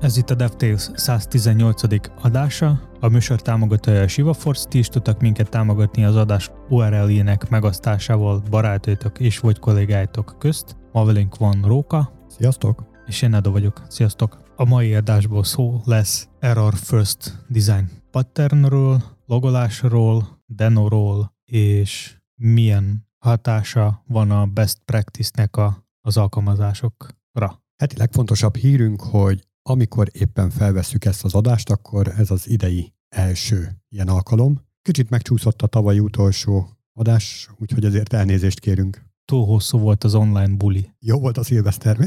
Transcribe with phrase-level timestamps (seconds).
[0.00, 1.82] Ez itt a DevTales 118.
[2.22, 2.80] adása.
[3.00, 9.18] A műsor támogatója a ShivaForce, ti is tudtak minket támogatni az adás URL-jének megosztásával barátaitok
[9.18, 10.76] és vagy kollégáitok közt.
[10.92, 12.12] Ma velünk van Róka.
[12.28, 12.84] Sziasztok!
[13.06, 13.82] És én Edo vagyok.
[13.88, 14.42] Sziasztok!
[14.56, 24.30] A mai adásból szó lesz Error First Design patternről, logolásról, denoról, és milyen hatása van
[24.30, 27.62] a best practice-nek a, az alkalmazásokra.
[27.76, 33.68] Heti legfontosabb hírünk, hogy amikor éppen felvesszük ezt az adást, akkor ez az idei első
[33.88, 34.60] ilyen alkalom.
[34.82, 39.08] Kicsit megcsúszott a tavalyi utolsó adás, úgyhogy ezért elnézést kérünk.
[39.24, 40.90] Túl hosszú volt az online buli.
[40.98, 42.06] Jó volt a szilveszter, mi?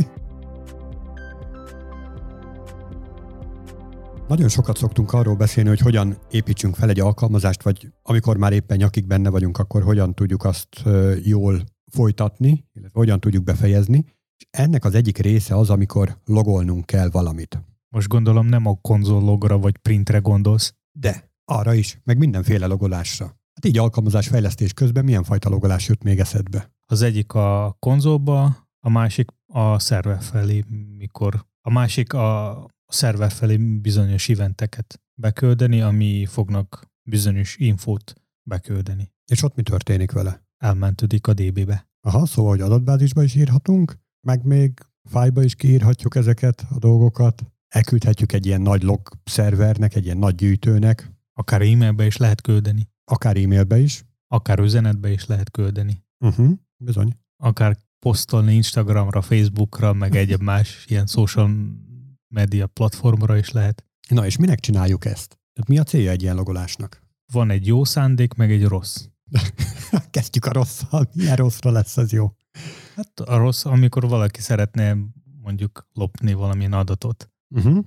[4.27, 8.77] Nagyon sokat szoktunk arról beszélni, hogy hogyan építsünk fel egy alkalmazást, vagy amikor már éppen
[8.77, 10.83] nyakig benne vagyunk, akkor hogyan tudjuk azt
[11.23, 14.05] jól folytatni, illetve hogyan tudjuk befejezni.
[14.49, 17.63] Ennek az egyik része az, amikor logolnunk kell valamit.
[17.89, 20.73] Most gondolom nem a konzol logra vagy printre gondolsz.
[20.91, 23.25] De, arra is, meg mindenféle logolásra.
[23.25, 26.71] Hát így alkalmazás fejlesztés közben milyen fajta logolás jut még eszedbe?
[26.85, 30.63] Az egyik a konzolba, a másik a szerver felé,
[30.97, 39.11] mikor a másik a szerver felé bizonyos eventeket beküldeni, ami fognak bizonyos infót beküldeni.
[39.31, 40.43] És ott mi történik vele?
[40.57, 41.87] Elmentődik a DB-be.
[42.01, 44.71] Aha, szóval, hogy adatbázisba is írhatunk, meg még
[45.09, 50.35] fájba is kiírhatjuk ezeket a dolgokat, elküldhetjük egy ilyen nagy log szervernek, egy ilyen nagy
[50.35, 51.11] gyűjtőnek.
[51.33, 52.89] Akár e-mailbe is lehet küldeni.
[53.05, 54.03] Akár e-mailbe is.
[54.27, 56.03] Akár üzenetbe is lehet küldeni.
[56.25, 57.17] Uh-huh, bizony.
[57.37, 61.51] Akár posztolni Instagramra, Facebookra, meg egyéb más ilyen social
[62.27, 63.85] media platformra is lehet.
[64.09, 65.39] Na és minek csináljuk ezt?
[65.53, 67.01] Tehát mi a célja egy ilyen logolásnak?
[67.31, 69.05] Van egy jó szándék, meg egy rossz.
[70.09, 71.09] Kezdjük a rosszal.
[71.13, 72.31] Milyen rosszra lesz ez jó?
[72.95, 74.97] Hát a rossz, amikor valaki szeretne
[75.41, 77.31] mondjuk lopni valamilyen adatot.
[77.49, 77.85] Uh-huh.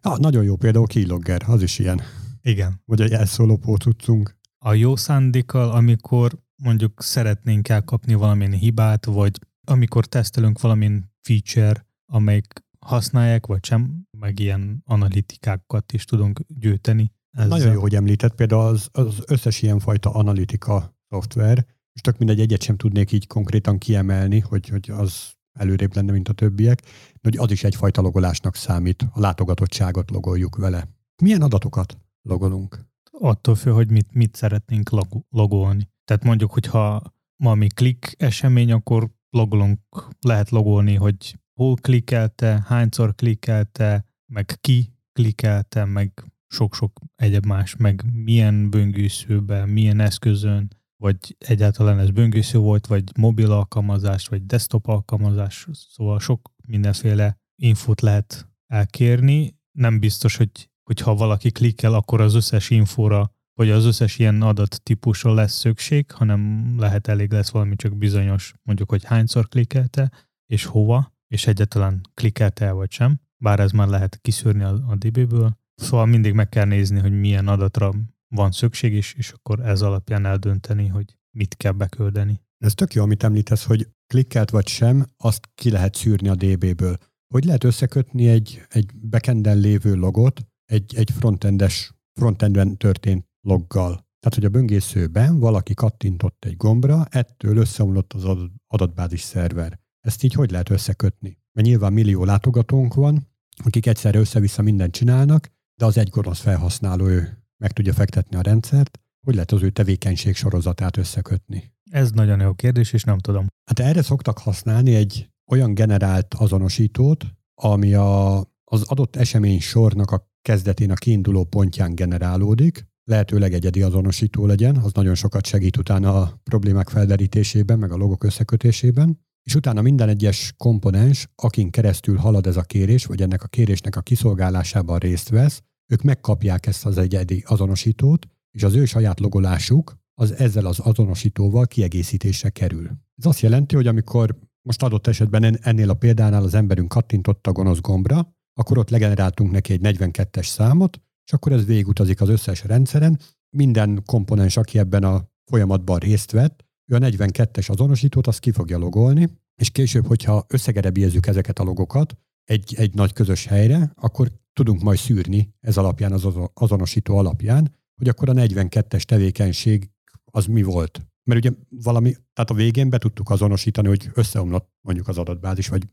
[0.00, 2.00] Ah, nagyon jó például keylogger, az is ilyen.
[2.42, 2.82] Igen.
[2.84, 4.38] Vagy egy elszólópó cuccunk.
[4.58, 12.64] A jó szándékkal, amikor mondjuk szeretnénk elkapni valamilyen hibát, vagy amikor tesztelünk valamilyen feature, amelyik
[12.78, 17.12] használják, vagy sem, meg ilyen analitikákat is tudunk gyűjteni.
[17.30, 17.48] Ezzel.
[17.48, 22.62] Nagyon jó, hogy említett, például az, az összes ilyenfajta analitika szoftver, és tök mindegy, egyet
[22.62, 26.80] sem tudnék így konkrétan kiemelni, hogy, hogy az előrébb lenne, mint a többiek,
[27.12, 30.88] de hogy az is egyfajta logolásnak számít, a látogatottságot logoljuk vele.
[31.22, 32.88] Milyen adatokat logolunk?
[33.10, 35.88] Attól függ, hogy mit, mit szeretnénk log- logolni.
[36.04, 37.02] Tehát mondjuk, hogyha
[37.36, 39.80] valami klik esemény, akkor logolunk,
[40.20, 48.04] lehet logolni, hogy hol klikkelte, hányszor klikkelte, meg ki klikkelte, meg sok-sok egyéb más, meg
[48.12, 55.66] milyen böngészőben, milyen eszközön, vagy egyáltalán ez böngésző volt, vagy mobil alkalmazás, vagy desktop alkalmazás,
[55.72, 59.58] szóval sok mindenféle infót lehet elkérni.
[59.70, 64.82] Nem biztos, hogy hogyha valaki klikkel, akkor az összes infóra, vagy az összes ilyen adat
[64.82, 70.10] típusra lesz szükség, hanem lehet elég lesz valami csak bizonyos, mondjuk, hogy hányszor klikkelte,
[70.46, 74.94] és hova, és egyáltalán klikkelte el vagy sem, bár ez már lehet kiszűrni a, a
[74.94, 75.58] DB-ből.
[75.74, 77.92] Szóval mindig meg kell nézni, hogy milyen adatra
[78.34, 82.40] van szükség is, és akkor ez alapján eldönteni, hogy mit kell beküldeni.
[82.58, 86.96] Ez tök jó, amit említesz, hogy klikkelt vagy sem, azt ki lehet szűrni a DB-ből.
[87.34, 93.92] Hogy lehet összekötni egy, egy backenden lévő logot egy, egy frontendes, frontendben történt loggal?
[93.92, 98.24] Tehát, hogy a böngészőben valaki kattintott egy gombra, ettől összeomlott az
[98.66, 99.78] adatbázis szerver.
[100.00, 101.38] Ezt így hogy lehet összekötni?
[101.52, 103.28] Mert nyilván millió látogatónk van,
[103.64, 108.40] akik egyszerre össze-vissza mindent csinálnak, de az egy gonosz felhasználó ő meg tudja fektetni a
[108.40, 111.72] rendszert, hogy lehet az ő tevékenység sorozatát összekötni?
[111.90, 113.46] Ez nagyon jó kérdés, és nem tudom.
[113.64, 120.28] Hát erre szoktak használni egy olyan generált azonosítót, ami a, az adott esemény sornak a
[120.42, 126.40] kezdetén a kiinduló pontján generálódik, lehetőleg egyedi azonosító legyen, az nagyon sokat segít utána a
[126.44, 132.56] problémák felderítésében, meg a logok összekötésében, és utána minden egyes komponens, akin keresztül halad ez
[132.56, 137.44] a kérés, vagy ennek a kérésnek a kiszolgálásában részt vesz, ők megkapják ezt az egyedi
[137.46, 142.90] azonosítót, és az ő saját logolásuk az ezzel az azonosítóval kiegészítésre kerül.
[143.16, 147.52] Ez azt jelenti, hogy amikor most adott esetben ennél a példánál az emberünk kattintott a
[147.52, 152.64] gonosz gombra, akkor ott legeneráltunk neki egy 42-es számot, és akkor ez végigutazik az összes
[152.64, 153.18] rendszeren.
[153.56, 158.78] Minden komponens, aki ebben a folyamatban részt vett, ő a 42-es azonosítót azt ki fogja
[158.78, 159.28] logolni,
[159.60, 164.98] és később, hogyha összegerebézzük ezeket a logokat egy, egy nagy közös helyre, akkor tudunk majd
[164.98, 169.90] szűrni ez alapján, az azonosító alapján, hogy akkor a 42-es tevékenység
[170.24, 171.06] az mi volt.
[171.24, 175.88] Mert ugye valami, tehát a végén be tudtuk azonosítani, hogy összeomlott mondjuk az adatbázis, vagy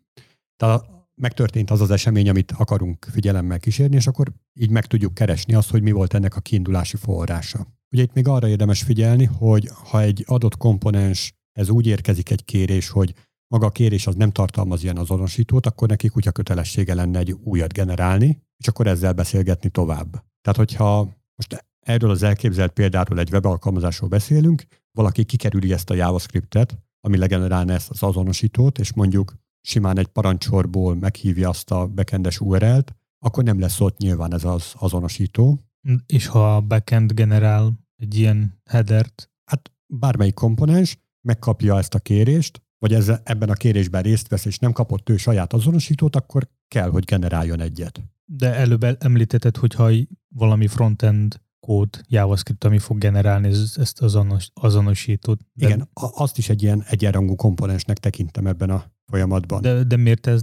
[0.56, 0.86] tehát
[1.16, 5.70] megtörtént az az esemény, amit akarunk figyelemmel kísérni, és akkor így meg tudjuk keresni azt,
[5.70, 7.68] hogy mi volt ennek a kiindulási forrása.
[7.92, 12.46] Ugye itt még arra érdemes figyelni, hogy ha egy adott komponens ez úgy érkezik egy
[12.46, 13.14] kérés, hogy
[13.48, 17.74] maga a kérés az nem tartalmaz ilyen azonosítót, akkor neki kutya kötelessége lenne egy újat
[17.74, 20.12] generálni, és akkor ezzel beszélgetni tovább.
[20.42, 26.78] Tehát, hogyha most erről az elképzelt példáról egy webalkalmazásról beszélünk, valaki kikerüli ezt a JavaScriptet,
[27.02, 32.96] ami legenerálna ezt az azonosítót, és mondjuk simán egy parancsorból meghívja azt a backendes URL-t,
[33.26, 35.62] akkor nem lesz ott nyilván ez az azonosító.
[36.06, 39.30] És ha a backend generál egy ilyen headert?
[39.52, 44.60] Hát bármelyik komponens megkapja ezt a kérést, vagy ezzel, ebben a kérésben részt vesz, és
[44.60, 48.02] nem kapott ő saját azonosítót, akkor kell, hogy generáljon egyet.
[48.30, 49.90] De előbb említetted, hogyha
[50.28, 55.40] valami frontend kód, JavaScript, ami fog generálni ezt az azonos, azonosítót.
[55.54, 55.68] De...
[55.68, 59.62] Igen, azt is egy ilyen egyenrangú komponensnek tekintem ebben a folyamatban.
[59.62, 60.42] De, de miért ez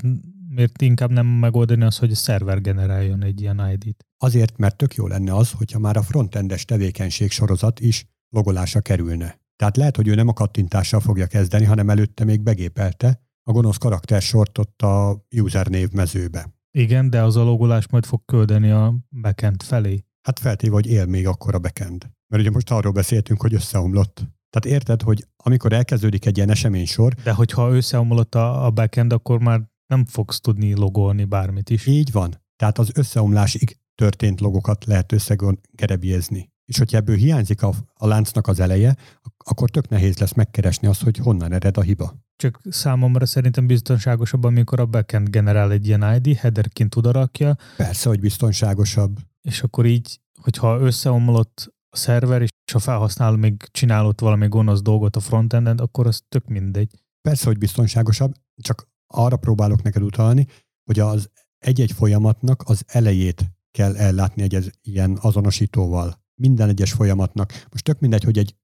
[0.48, 4.06] miért inkább nem megoldani az, hogy a szerver generáljon egy ilyen ID-t?
[4.18, 9.40] Azért, mert tök jó lenne az, hogyha már a frontendes tevékenység sorozat is logolásra kerülne.
[9.56, 13.76] Tehát lehet, hogy ő nem a kattintással fogja kezdeni, hanem előtte még begépelte a gonosz
[13.76, 16.54] karaktersort ott a usernév mezőbe.
[16.78, 20.04] Igen, de az a logolás majd fog küldeni a backend felé.
[20.22, 22.10] Hát feltéve, hogy él még akkor a backend.
[22.28, 24.14] Mert ugye most arról beszéltünk, hogy összeomlott.
[24.50, 27.12] Tehát érted, hogy amikor elkezdődik egy ilyen esemény sor.
[27.12, 31.86] De hogyha összeomlott a backend, akkor már nem fogsz tudni logolni bármit is.
[31.86, 32.42] Így van.
[32.56, 36.52] Tehát az összeomlásig történt logokat lehet összegerebjezni.
[36.64, 38.96] És hogyha ebből hiányzik a, a láncnak az eleje,
[39.44, 42.14] akkor tök nehéz lesz megkeresni azt, hogy honnan ered a hiba.
[42.36, 47.56] Csak számomra szerintem biztonságosabb, amikor a backend generál egy ilyen ID, headerként rakja.
[47.76, 49.18] Persze, hogy biztonságosabb.
[49.40, 55.16] És akkor így, hogyha összeomlott a szerver, és a felhasználó még csinálott valami gonosz dolgot
[55.16, 56.90] a frontenden, akkor az tök mindegy.
[57.20, 60.46] Persze, hogy biztonságosabb, csak arra próbálok neked utalni,
[60.84, 66.23] hogy az egy-egy folyamatnak az elejét kell ellátni egy ilyen azonosítóval.
[66.34, 67.66] Minden egyes folyamatnak.
[67.70, 68.56] Most tök mindegy, hogy egy,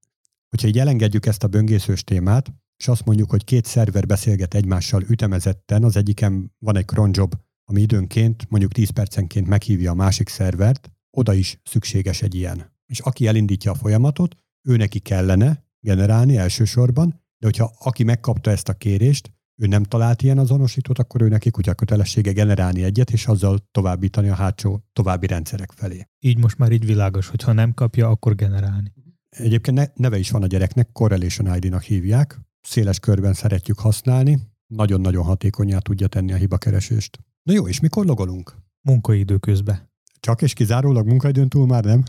[0.48, 5.02] hogyha így elengedjük ezt a böngészős témát, és azt mondjuk, hogy két szerver beszélget egymással
[5.08, 7.34] ütemezetten, az egyiken van egy cron job,
[7.64, 12.72] ami időnként, mondjuk 10 percenként meghívja a másik szervert, oda is szükséges egy ilyen.
[12.86, 17.08] És aki elindítja a folyamatot, ő neki kellene generálni elsősorban,
[17.38, 21.50] de hogyha aki megkapta ezt a kérést, ő nem talált ilyen azonosítót, akkor ő neki
[21.50, 26.06] kutya kötelessége generálni egyet, és azzal továbbítani a hátsó további rendszerek felé.
[26.18, 28.92] Így most már így világos, hogy ha nem kapja, akkor generálni.
[29.28, 35.78] Egyébként neve is van a gyereknek, Correlation ID-nak hívják, széles körben szeretjük használni, nagyon-nagyon hatékonyá
[35.78, 37.18] tudja tenni a hibakeresést.
[37.42, 38.56] Na jó, és mikor logolunk?
[38.80, 39.90] Munkaidő közben.
[40.20, 42.02] Csak és kizárólag munkaidőn túl már nem?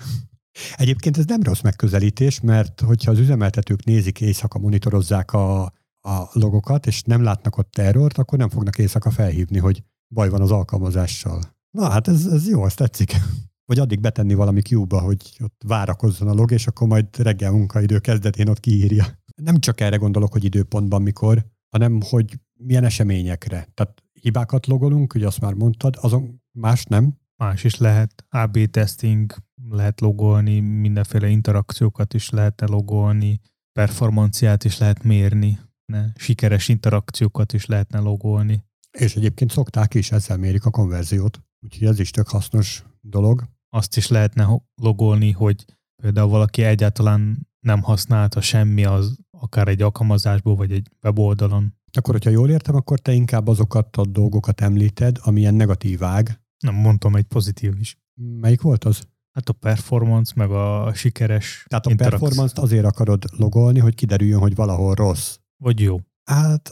[0.76, 6.88] Egyébként ez nem rossz megközelítés, mert hogyha az üzemeltetők nézik éjszaka, monitorozzák a, a logokat,
[6.88, 9.84] és nem látnak ott terrort, akkor nem fognak éjszaka felhívni, hogy
[10.14, 11.42] baj van az alkalmazással.
[11.70, 13.14] Na hát ez, ez jó, azt tetszik.
[13.66, 18.00] Vagy addig betenni valami kiúba, hogy ott várakozzon a log, és akkor majd reggel munkaidő
[18.00, 19.06] kezdetén ott kiírja.
[19.36, 23.68] Nem csak erre gondolok, hogy időpontban mikor, hanem hogy milyen eseményekre.
[23.74, 29.34] Tehát hibákat logolunk, ugye azt már mondtad, azon más nem, Más is lehet, AB testing,
[29.70, 33.40] lehet logolni, mindenféle interakciókat is lehetne logolni,
[33.72, 35.60] performanciát is lehet mérni,
[35.92, 38.64] ne, sikeres interakciókat is lehetne logolni.
[38.92, 43.44] És egyébként szokták is, ezzel mérik a konverziót, úgyhogy ez is tök hasznos dolog.
[43.70, 45.66] Azt is lehetne logolni, hogy
[46.02, 51.74] például valaki egyáltalán nem használta semmi az, akár egy alkalmazásból, vagy egy weboldalon.
[51.98, 56.76] Akkor, hogyha jól értem, akkor te inkább azokat a dolgokat említed, amilyen negatív ág, nem
[56.76, 57.98] mondtam egy pozitív is.
[58.14, 59.10] Melyik volt az?
[59.32, 64.56] Hát a performance, meg a sikeres Tehát a performance-t azért akarod logolni, hogy kiderüljön, hogy
[64.56, 65.38] valahol rossz.
[65.62, 66.00] Vagy jó.
[66.24, 66.70] Hát,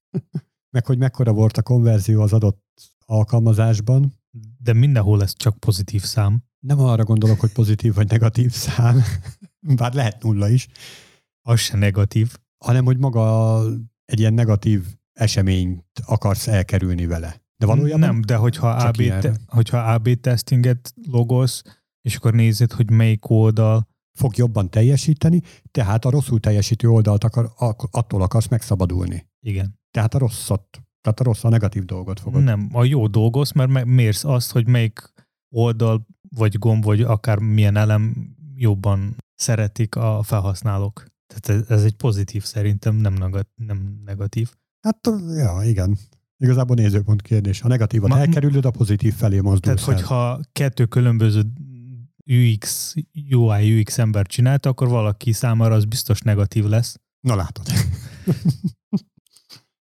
[0.74, 2.64] meg hogy mekkora volt a konverzió az adott
[3.06, 4.18] alkalmazásban.
[4.58, 6.42] De mindenhol ez csak pozitív szám.
[6.58, 9.02] Nem arra gondolok, hogy pozitív vagy negatív szám,
[9.80, 10.68] bár lehet nulla is.
[11.42, 12.36] Az se negatív.
[12.64, 13.64] Hanem, hogy maga
[14.04, 17.42] egy ilyen negatív eseményt akarsz elkerülni vele.
[17.56, 21.62] De valójában nem, de hogyha AB, te, hogyha AB testinget logolsz,
[22.00, 27.52] és akkor nézed, hogy melyik oldal fog jobban teljesíteni, tehát a rosszul teljesítő oldalt akar,
[27.90, 29.26] attól akarsz megszabadulni.
[29.40, 29.78] Igen.
[29.90, 30.64] Tehát a rosszat,
[31.00, 32.42] tehát a rossz, a negatív dolgot fogod.
[32.42, 35.12] Nem, a jó dolgoz, mert mérsz azt, hogy melyik
[35.54, 41.06] oldal, vagy gomb, vagy akár milyen elem jobban szeretik a felhasználók.
[41.26, 44.50] Tehát ez, ez egy pozitív szerintem, nem, negatív.
[44.80, 44.98] Hát,
[45.36, 45.98] ja, igen.
[46.36, 47.62] Igazából nézőpont kérdés.
[47.62, 49.94] A negatívat Ma, elkerülöd, a pozitív felé mozdulsz Tehát, el.
[49.94, 51.42] hogyha kettő különböző
[52.30, 52.94] UX,
[53.30, 57.00] UI, UX ember csinálta, akkor valaki számára az biztos negatív lesz.
[57.20, 57.66] Na látod.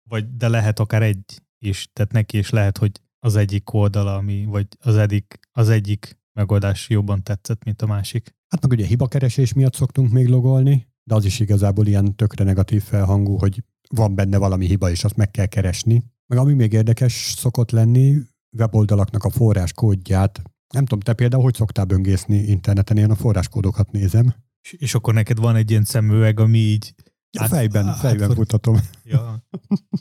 [0.10, 4.46] Vagy, de lehet akár egy is, tehát neki is lehet, hogy az egyik oldala, ami,
[4.46, 8.36] vagy az egyik, az egyik megoldás jobban tetszett, mint a másik.
[8.48, 12.84] Hát meg ugye hibakeresés miatt szoktunk még logolni, de az is igazából ilyen tökre negatív
[12.84, 16.04] felhangú, hogy van benne valami hiba, és azt meg kell keresni.
[16.28, 18.18] Meg ami még érdekes szokott lenni,
[18.58, 20.42] weboldalaknak a forráskódját.
[20.74, 24.34] Nem tudom, te például hogy szoktál böngészni interneten, én a forráskódokat nézem.
[24.62, 26.94] És, és akkor neked van egy ilyen szemüveg, ami így...
[27.32, 28.80] Ja, át, fejben, át, fejben mutatom.
[29.04, 29.44] Ja.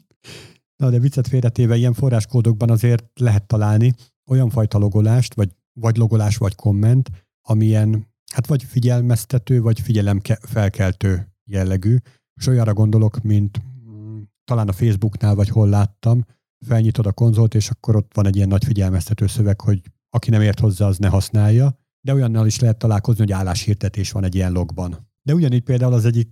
[0.82, 3.94] Na, de viccet félretéve ilyen forráskódokban azért lehet találni
[4.30, 7.10] olyan fajta logolást, vagy, vagy logolás, vagy komment,
[7.42, 11.96] amilyen hát vagy figyelmeztető, vagy figyelemfelkeltő jellegű.
[12.34, 16.24] És olyanra gondolok, mint mm, talán a Facebooknál, vagy hol láttam,
[16.66, 20.40] felnyitod a konzolt, és akkor ott van egy ilyen nagy figyelmeztető szöveg, hogy aki nem
[20.40, 21.78] ért hozzá, az ne használja.
[22.00, 25.08] De olyannal is lehet találkozni, hogy álláshirdetés van egy ilyen logban.
[25.22, 26.28] De ugyanígy például az egyik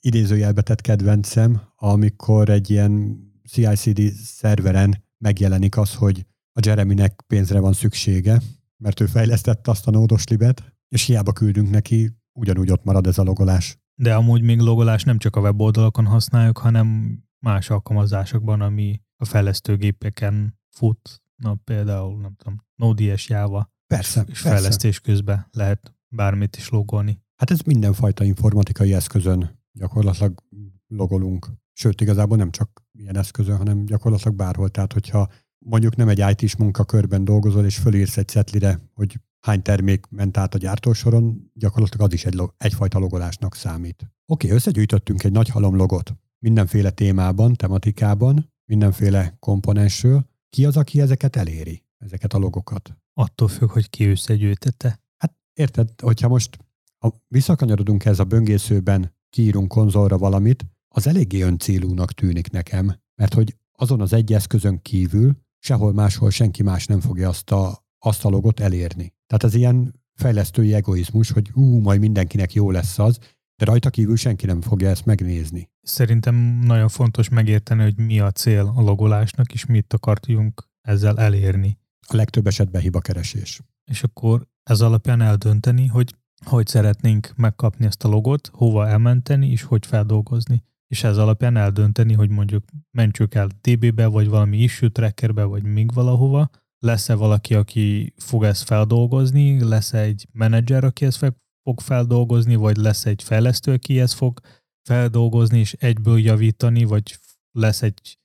[0.00, 7.72] idézőjelbe tett kedvencem, amikor egy ilyen CICD szerveren megjelenik az, hogy a Jeremynek pénzre van
[7.72, 8.42] szüksége,
[8.76, 13.18] mert ő fejlesztette azt a nódos libet, és hiába küldünk neki, ugyanúgy ott marad ez
[13.18, 13.78] a logolás.
[13.94, 20.58] De amúgy még logolás nem csak a weboldalakon használjuk, hanem más alkalmazásokban, ami a fejlesztőgépeken
[20.70, 23.72] fut, na például, nem tudom, Node.js Java.
[23.86, 24.48] Persze, És persze.
[24.48, 27.22] fejlesztés közben lehet bármit is logolni.
[27.36, 30.42] Hát ez mindenfajta informatikai eszközön gyakorlatilag
[30.86, 31.50] logolunk.
[31.72, 34.68] Sőt, igazából nem csak ilyen eszközön, hanem gyakorlatilag bárhol.
[34.68, 40.06] Tehát, hogyha mondjuk nem egy IT-s munkakörben dolgozol, és fölírsz egy szetlire, hogy hány termék
[40.10, 44.12] ment át a gyártósoron, gyakorlatilag az is egy, egyfajta logolásnak számít.
[44.26, 46.14] Oké, összegyűjtöttünk egy nagy halom logot
[46.44, 50.26] mindenféle témában, tematikában, mindenféle komponensről.
[50.54, 52.96] Ki az, aki ezeket eléri, ezeket a logokat?
[53.14, 55.00] Attól függ, hogy ki összegyűjtette.
[55.16, 56.58] Hát érted, hogyha most
[56.98, 63.56] ha visszakanyarodunk ez a böngészőben, kiírunk konzolra valamit, az eléggé öncélúnak tűnik nekem, mert hogy
[63.72, 68.28] azon az egy eszközön kívül sehol máshol senki más nem fogja azt a, azt a
[68.28, 69.14] logot elérni.
[69.26, 73.18] Tehát ez ilyen fejlesztői egoizmus, hogy ú, majd mindenkinek jó lesz az,
[73.56, 75.70] de rajta kívül senki nem fogja ezt megnézni.
[75.84, 81.78] Szerintem nagyon fontos megérteni, hogy mi a cél a logolásnak, és mit akartunk ezzel elérni.
[82.06, 83.60] A legtöbb esetben hibakeresés.
[83.84, 86.14] És akkor ez alapján eldönteni, hogy
[86.44, 90.64] hogy szeretnénk megkapni ezt a logot, hova elmenteni, és hogy feldolgozni.
[90.86, 95.92] És ez alapján eldönteni, hogy mondjuk mentsük el DB-be, vagy valami issue trackerbe, vagy még
[95.92, 102.76] valahova, lesz-e valaki, aki fog ezt feldolgozni, lesz-e egy menedzser, aki ezt fog feldolgozni, vagy
[102.76, 104.40] lesz egy fejlesztő, aki ezt fog
[104.84, 107.18] feldolgozni és egyből javítani, vagy
[107.52, 108.18] lesz egy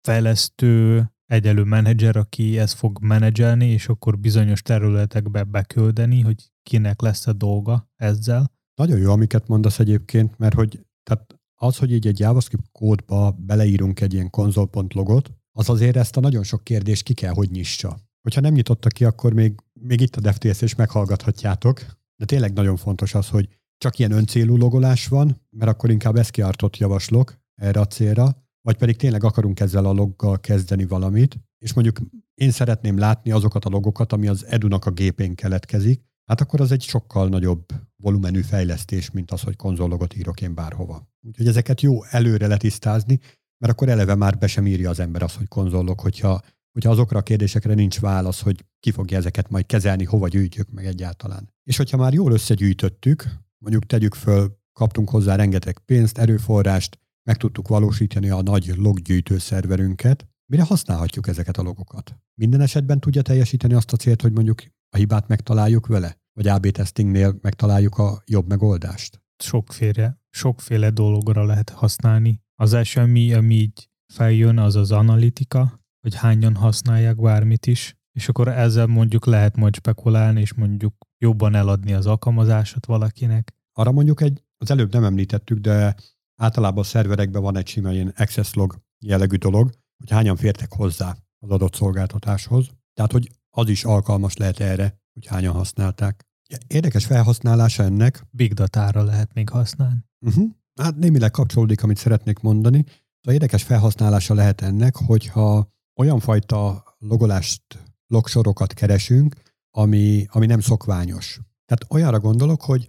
[0.00, 7.26] fejlesztő, egyelő menedzser, aki ezt fog menedzselni, és akkor bizonyos területekbe beküldeni, hogy kinek lesz
[7.26, 8.52] a dolga ezzel.
[8.74, 14.00] Nagyon jó, amiket mondasz egyébként, mert hogy tehát az, hogy így egy JavaScript kódba beleírunk
[14.00, 17.98] egy ilyen konzol.logot, az azért ezt a nagyon sok kérdést ki kell, hogy nyissa.
[18.22, 21.80] Hogyha nem nyitotta ki, akkor még, még itt a DevTS is meghallgathatjátok,
[22.16, 23.48] de tényleg nagyon fontos az, hogy
[23.80, 28.96] csak ilyen öncélú logolás van, mert akkor inkább SQR-tot javaslok erre a célra, vagy pedig
[28.96, 31.98] tényleg akarunk ezzel a loggal kezdeni valamit, és mondjuk
[32.34, 36.72] én szeretném látni azokat a logokat, ami az Edunak a gépén keletkezik, hát akkor az
[36.72, 37.64] egy sokkal nagyobb
[37.96, 41.08] volumenű fejlesztés, mint az, hogy konzollogot írok én bárhova.
[41.26, 43.18] Úgyhogy ezeket jó előre letisztázni,
[43.58, 46.40] mert akkor eleve már be sem írja az ember azt, hogy konzollok, hogyha,
[46.72, 50.86] hogyha azokra a kérdésekre nincs válasz, hogy ki fogja ezeket majd kezelni, hova gyűjtjük meg
[50.86, 51.52] egyáltalán.
[51.64, 53.24] És hogyha már jól összegyűjtöttük,
[53.60, 60.28] mondjuk tegyük föl, kaptunk hozzá rengeteg pénzt, erőforrást, meg tudtuk valósítani a nagy loggyűjtő szerverünket,
[60.46, 62.16] mire használhatjuk ezeket a logokat?
[62.34, 66.18] Minden esetben tudja teljesíteni azt a célt, hogy mondjuk a hibát megtaláljuk vele?
[66.32, 69.22] Vagy AB testingnél megtaláljuk a jobb megoldást?
[69.42, 72.42] Sokféle, sokféle dologra lehet használni.
[72.54, 78.28] Az első, ami, ami így feljön, az az analitika, hogy hányan használják bármit is, és
[78.28, 83.54] akkor ezzel mondjuk lehet majd spekulálni, és mondjuk jobban eladni az alkalmazásot valakinek.
[83.72, 85.94] Arra mondjuk egy, az előbb nem említettük, de
[86.36, 91.16] általában a szerverekben van egy sima ilyen access log jellegű dolog, hogy hányan fértek hozzá
[91.38, 92.66] az adott szolgáltatáshoz.
[92.94, 96.28] Tehát, hogy az is alkalmas lehet erre, hogy hányan használták.
[96.66, 98.26] Érdekes felhasználása ennek.
[98.30, 100.04] Big data lehet még használni.
[100.26, 100.50] Uh-huh.
[100.80, 102.84] Hát némileg kapcsolódik, amit szeretnék mondani.
[103.28, 107.62] A érdekes felhasználása lehet ennek, hogyha olyan fajta logolást,
[108.06, 109.36] logsorokat keresünk,
[109.70, 111.40] ami, ami nem szokványos.
[111.64, 112.86] Tehát olyanra gondolok, hogy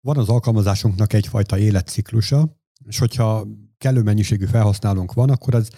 [0.00, 3.46] van az alkalmazásunknak egyfajta életciklusa, és hogyha
[3.78, 5.70] kellő mennyiségű felhasználónk van, akkor az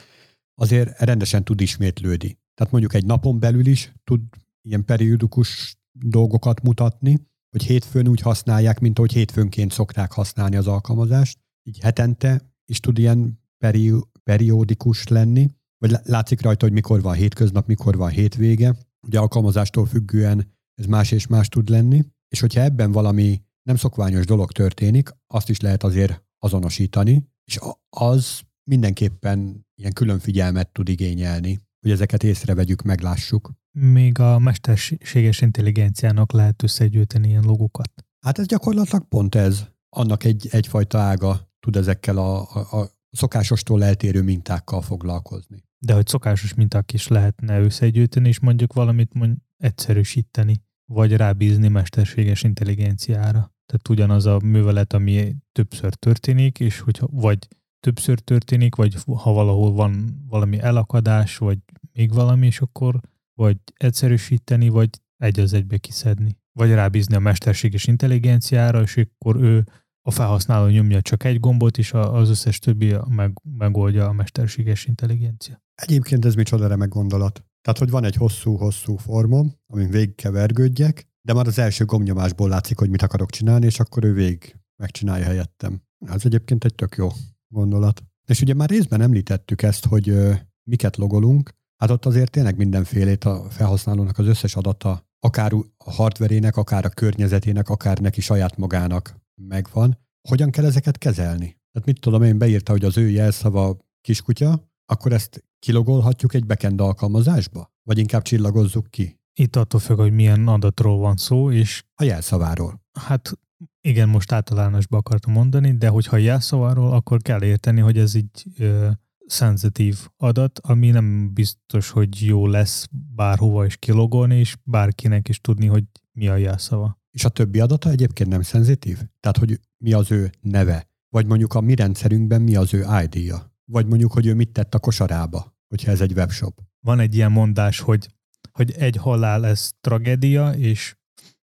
[0.54, 2.38] azért rendesen tud ismétlődni.
[2.54, 4.20] Tehát mondjuk egy napon belül is tud
[4.62, 11.38] ilyen periódikus dolgokat mutatni, hogy hétfőn úgy használják, mint ahogy hétfőnként szokták használni az alkalmazást.
[11.62, 17.66] Így hetente is tud ilyen peri- periódikus lenni, vagy látszik rajta, hogy mikor van hétköznap,
[17.66, 18.76] mikor van hétvége.
[19.06, 24.26] Ugye alkalmazástól függően ez más és más tud lenni, és hogyha ebben valami nem szokványos
[24.26, 28.40] dolog történik, azt is lehet azért azonosítani, és az
[28.70, 33.52] mindenképpen ilyen külön figyelmet tud igényelni, hogy ezeket észrevegyük, meglássuk.
[33.78, 37.90] Még a mesterséges intelligenciának lehet összegyűjteni ilyen logokat.
[38.20, 39.64] Hát ez gyakorlatilag pont ez.
[39.88, 45.64] Annak egy, egyfajta ága tud ezekkel a, a, a szokásostól eltérő mintákkal foglalkozni.
[45.84, 52.42] De hogy szokásos minták is lehetne összegyűjteni, és mondjuk valamit mond, egyszerűsíteni, vagy rábízni mesterséges
[52.42, 53.52] intelligenciára.
[53.66, 57.48] Tehát ugyanaz a művelet, ami többször történik, és hogy vagy
[57.80, 61.58] többször történik, vagy ha valahol van valami elakadás, vagy
[61.92, 63.00] még valami, és akkor
[63.34, 66.38] vagy egyszerűsíteni, vagy egy az egybe kiszedni.
[66.52, 69.66] Vagy rábízni a mesterséges intelligenciára, és akkor ő
[70.02, 75.62] a felhasználó nyomja csak egy gombot, és az összes többi meg, megoldja a mesterséges intelligencia.
[75.74, 77.44] Egyébként ez micsoda remek gondolat.
[77.60, 82.78] Tehát, hogy van egy hosszú-hosszú formom, amin végig kevergődjek, de már az első gombnyomásból látszik,
[82.78, 85.82] hogy mit akarok csinálni, és akkor ő végig megcsinálja helyettem.
[86.06, 87.08] Ez egyébként egy tök jó
[87.48, 88.02] gondolat.
[88.26, 90.32] És ugye már részben említettük ezt, hogy ö,
[90.70, 96.56] miket logolunk, hát ott azért tényleg mindenfélét a felhasználónak az összes adata, akár a hardverének,
[96.56, 99.98] akár a környezetének, akár neki saját magának megvan.
[100.28, 101.60] Hogyan kell ezeket kezelni?
[101.72, 106.80] Tehát mit tudom én, beírta, hogy az ő jelszava kiskutya, akkor ezt kilogolhatjuk egy backend
[106.80, 107.72] alkalmazásba?
[107.82, 109.20] Vagy inkább csillagozzuk ki?
[109.34, 111.84] Itt attól függ, hogy milyen adatról van szó, és...
[111.94, 112.82] A jelszaváról.
[112.98, 113.32] Hát
[113.80, 118.90] igen, most általánosba akartam mondani, de hogyha jelszaváról, akkor kell érteni, hogy ez egy ö,
[119.26, 125.66] szenzitív adat, ami nem biztos, hogy jó lesz bárhova is kilogolni, és bárkinek is tudni,
[125.66, 127.01] hogy mi a jelszava.
[127.12, 128.98] És a többi adata egyébként nem szenzitív?
[129.20, 130.90] Tehát, hogy mi az ő neve?
[131.08, 133.52] Vagy mondjuk a mi rendszerünkben mi az ő ID-ja?
[133.64, 136.60] Vagy mondjuk, hogy ő mit tett a kosarába, hogyha ez egy webshop?
[136.80, 138.08] Van egy ilyen mondás, hogy,
[138.52, 140.96] hogy egy halál ez tragédia, és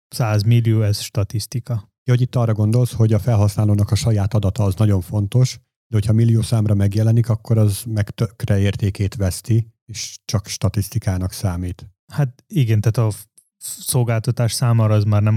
[0.09, 1.73] 100 millió ez statisztika.
[1.73, 5.97] Ja, hogy itt arra gondolsz, hogy a felhasználónak a saját adata az nagyon fontos, de
[5.97, 11.91] hogyha millió számra megjelenik, akkor az meg tökre értékét veszti, és csak statisztikának számít.
[12.13, 13.17] Hát igen, tehát a
[13.59, 15.37] szolgáltatás számára az már nem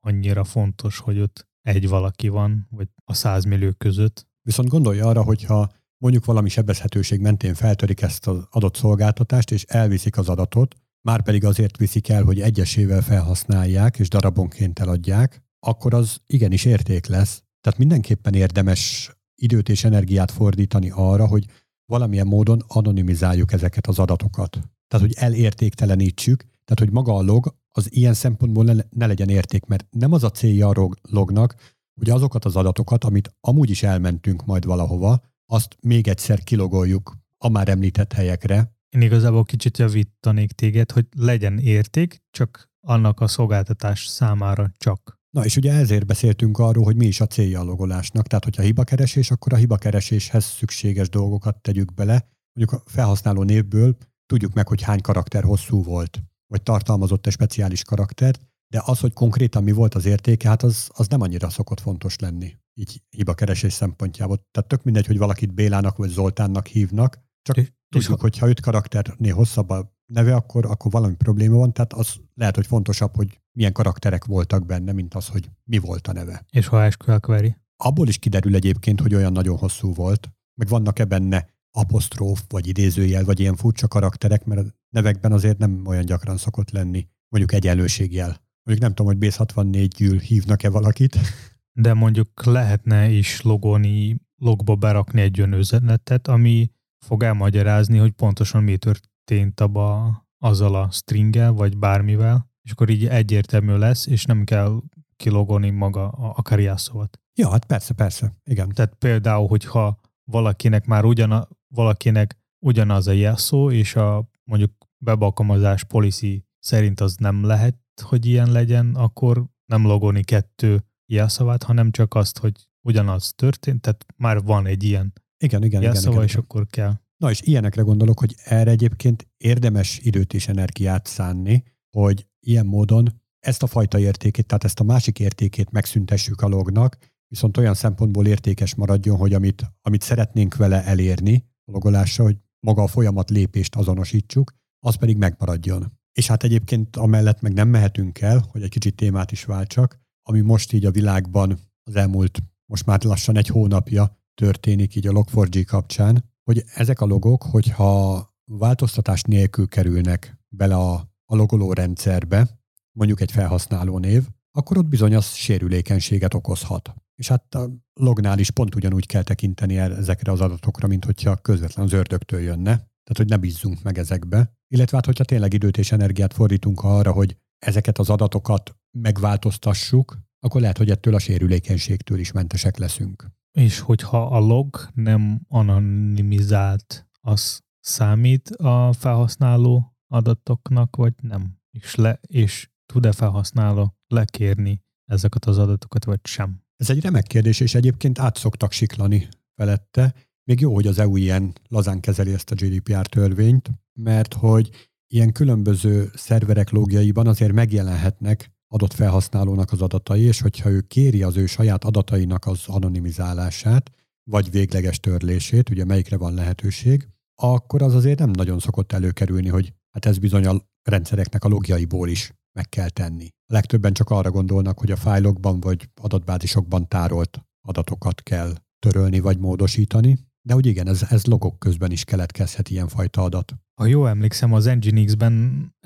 [0.00, 4.26] annyira fontos, hogy ott egy valaki van, vagy a százmillió között.
[4.42, 5.68] Viszont gondolja arra, hogyha
[5.98, 11.44] mondjuk valami sebezhetőség mentén feltörik ezt az adott szolgáltatást, és elviszik az adatot, már pedig
[11.44, 17.42] azért viszik el, hogy egyesével felhasználják, és darabonként eladják, akkor az igenis érték lesz.
[17.60, 21.44] Tehát mindenképpen érdemes időt és energiát fordítani arra, hogy
[21.84, 24.50] valamilyen módon anonimizáljuk ezeket az adatokat.
[24.88, 29.64] Tehát, hogy elértéktelenítsük, tehát, hogy maga a log az ilyen szempontból ne, ne legyen érték,
[29.64, 31.54] mert nem az a célja a lognak,
[31.94, 37.48] hogy azokat az adatokat, amit amúgy is elmentünk majd valahova, azt még egyszer kilogoljuk a
[37.48, 38.74] már említett helyekre.
[38.88, 45.18] Én igazából kicsit javítanék téged, hogy legyen érték, csak annak a szolgáltatás számára csak.
[45.30, 48.26] Na és ugye ezért beszéltünk arról, hogy mi is a célja a logolásnak.
[48.26, 52.28] Tehát, hogyha hibakeresés, akkor a hibakereséshez szükséges dolgokat tegyük bele.
[52.52, 57.84] Mondjuk a felhasználó névből tudjuk meg, hogy hány karakter hosszú volt, vagy tartalmazott egy speciális
[57.84, 61.80] karaktert, de az, hogy konkrétan mi volt az értéke, hát az, az nem annyira szokott
[61.80, 64.36] fontos lenni, így hibakeresés szempontjából.
[64.50, 68.60] Tehát tök mindegy, hogy valakit Bélának vagy Zoltánnak hívnak, csak és, tudjuk, és hogyha öt
[68.60, 73.40] karakternél hosszabb a neve, akkor, akkor valami probléma van, tehát az lehet, hogy fontosabb, hogy
[73.52, 76.44] milyen karakterek voltak benne, mint az, hogy mi volt a neve.
[76.50, 77.56] És ha SQL query?
[77.76, 83.24] Abból is kiderül egyébként, hogy olyan nagyon hosszú volt, meg vannak-e benne apostróf, vagy idézőjel,
[83.24, 88.48] vagy ilyen furcsa karakterek, mert a nevekben azért nem olyan gyakran szokott lenni, mondjuk egyenlőségjel.
[88.62, 91.18] Mondjuk nem tudom, hogy Base 64 gyűl hívnak-e valakit.
[91.82, 96.70] De mondjuk lehetne is logolni, logba berakni egy olyan üzenetet, ami
[97.04, 103.06] fog elmagyarázni, hogy pontosan mi történt abba azzal a stringgel, vagy bármivel, és akkor így
[103.06, 104.80] egyértelmű lesz, és nem kell
[105.16, 107.20] kilogolni maga a, a kariászovat.
[107.34, 108.68] Ja, hát persze, persze, igen.
[108.68, 114.72] Tehát például, hogyha valakinek már ugyan, valakinek ugyanaz a jelszó, és a mondjuk
[115.04, 121.90] webalkalmazás policy szerint az nem lehet, hogy ilyen legyen, akkor nem logolni kettő jelszavát, hanem
[121.90, 126.24] csak azt, hogy ugyanaz történt, tehát már van egy ilyen igen, igen, jelszava, igen, igen,
[126.24, 126.44] és igen.
[126.44, 126.92] akkor kell.
[127.16, 133.22] Na és ilyenekre gondolok, hogy erre egyébként érdemes időt és energiát szánni, hogy ilyen módon
[133.38, 138.26] ezt a fajta értékét, tehát ezt a másik értékét megszüntessük a lognak, viszont olyan szempontból
[138.26, 143.76] értékes maradjon, hogy amit, amit szeretnénk vele elérni a logolásra, hogy maga a folyamat lépést
[143.76, 144.52] azonosítsuk,
[144.86, 145.92] az pedig megmaradjon.
[146.12, 150.40] És hát egyébként amellett meg nem mehetünk el, hogy egy kicsit témát is váltsak, ami
[150.40, 155.64] most így a világban az elmúlt, most már lassan egy hónapja történik így a Log4j
[155.66, 160.92] kapcsán, hogy ezek a logok, hogyha változtatás nélkül kerülnek bele a,
[161.24, 162.60] a logoló rendszerbe,
[162.92, 166.94] mondjuk egy felhasználó név, akkor ott bizony az sérülékenységet okozhat.
[167.14, 171.84] És hát a lognál is pont ugyanúgy kell tekinteni ezekre az adatokra, mint hogyha közvetlen
[171.84, 172.74] az ördögtől jönne.
[172.74, 174.52] Tehát, hogy ne bízzunk meg ezekbe.
[174.68, 180.60] Illetve hát, hogyha tényleg időt és energiát fordítunk arra, hogy ezeket az adatokat megváltoztassuk, akkor
[180.60, 183.30] lehet, hogy ettől a sérülékenységtől is mentesek leszünk.
[183.50, 191.58] És hogyha a log nem anonimizált, az számít a felhasználó adatoknak, vagy nem?
[191.70, 196.62] És, le, és tud-e felhasználó lekérni ezeket az adatokat, vagy sem?
[196.76, 200.14] Ez egy remek kérdés, és egyébként át szoktak siklani felette.
[200.44, 205.32] Még jó, hogy az EU ilyen lazán kezeli ezt a GDPR törvényt, mert hogy ilyen
[205.32, 211.46] különböző szerverek logjaiban azért megjelenhetnek adott felhasználónak az adatai, és hogyha ő kéri az ő
[211.46, 213.90] saját adatainak az anonimizálását,
[214.30, 219.72] vagy végleges törlését, ugye melyikre van lehetőség, akkor az azért nem nagyon szokott előkerülni, hogy
[219.90, 223.28] hát ez bizony a rendszereknek a logjaiból is meg kell tenni.
[223.46, 229.38] A legtöbben csak arra gondolnak, hogy a fájlokban vagy adatbázisokban tárolt adatokat kell törölni vagy
[229.38, 233.54] módosítani, de úgy igen, ez, ez logok közben is keletkezhet ilyenfajta adat.
[233.80, 235.34] Ha jól emlékszem, az Nginx-ben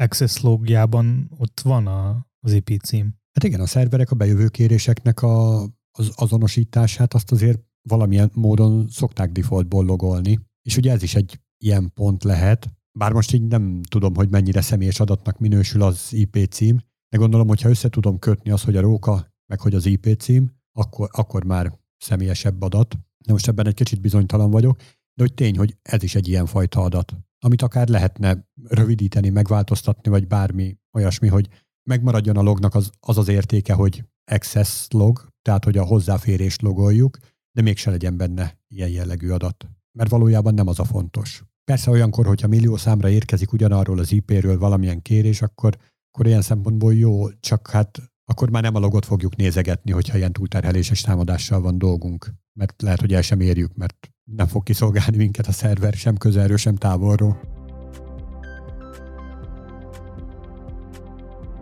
[0.01, 3.15] Access logjában ott van a, az IP cím.
[3.33, 5.63] Hát igen, a szerverek a bejövő kéréseknek a,
[5.99, 10.41] az azonosítását azt azért valamilyen módon szokták defaultból logolni.
[10.63, 14.61] És ugye ez is egy ilyen pont lehet, bár most így nem tudom, hogy mennyire
[14.61, 16.78] személyes adatnak minősül az IP cím,
[17.09, 20.14] de gondolom, hogy ha össze tudom kötni az, hogy a róka, meg hogy az IP
[20.18, 22.98] cím, akkor, akkor már személyesebb adat.
[23.26, 24.76] De most ebben egy kicsit bizonytalan vagyok,
[25.14, 30.11] de hogy tény, hogy ez is egy ilyen fajta adat, amit akár lehetne rövidíteni, megváltoztatni,
[30.11, 31.48] vagy bármi olyasmi, hogy
[31.88, 37.18] megmaradjon a lognak az az, az értéke, hogy access log, tehát hogy a hozzáférést logoljuk,
[37.52, 39.68] de mégse legyen benne ilyen jellegű adat.
[39.92, 41.44] Mert valójában nem az a fontos.
[41.64, 45.77] Persze olyankor, hogyha millió számra érkezik ugyanarról az IP-ről valamilyen kérés, akkor,
[46.11, 50.33] akkor ilyen szempontból jó, csak hát akkor már nem a logot fogjuk nézegetni, hogyha ilyen
[50.33, 52.35] túlterheléses támadással van dolgunk.
[52.53, 56.57] Mert lehet, hogy el sem érjük, mert nem fog kiszolgálni minket a szerver sem közelről,
[56.57, 57.40] sem távolról.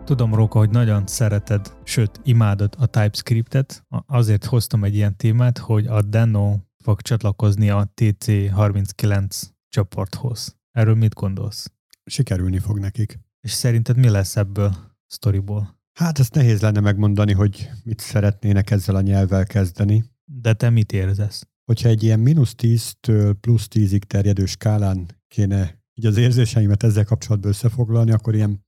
[0.03, 3.83] Tudom, Róka, hogy nagyon szereted, sőt, imádod a TypeScript-et.
[4.05, 10.55] Azért hoztam egy ilyen témát, hogy a Deno fog csatlakozni a TC39 csoporthoz.
[10.71, 11.71] Erről mit gondolsz?
[12.05, 13.19] Sikerülni fog nekik.
[13.41, 14.75] És szerinted mi lesz ebből
[15.07, 15.79] sztoriból?
[15.99, 20.03] Hát ezt nehéz lenne megmondani, hogy mit szeretnének ezzel a nyelvvel kezdeni.
[20.25, 21.47] De te mit érzesz?
[21.65, 27.51] Hogyha egy ilyen mínusz 10-től plusz 10-ig terjedő skálán kéne így az érzéseimet ezzel kapcsolatban
[27.51, 28.65] összefoglalni, akkor ilyen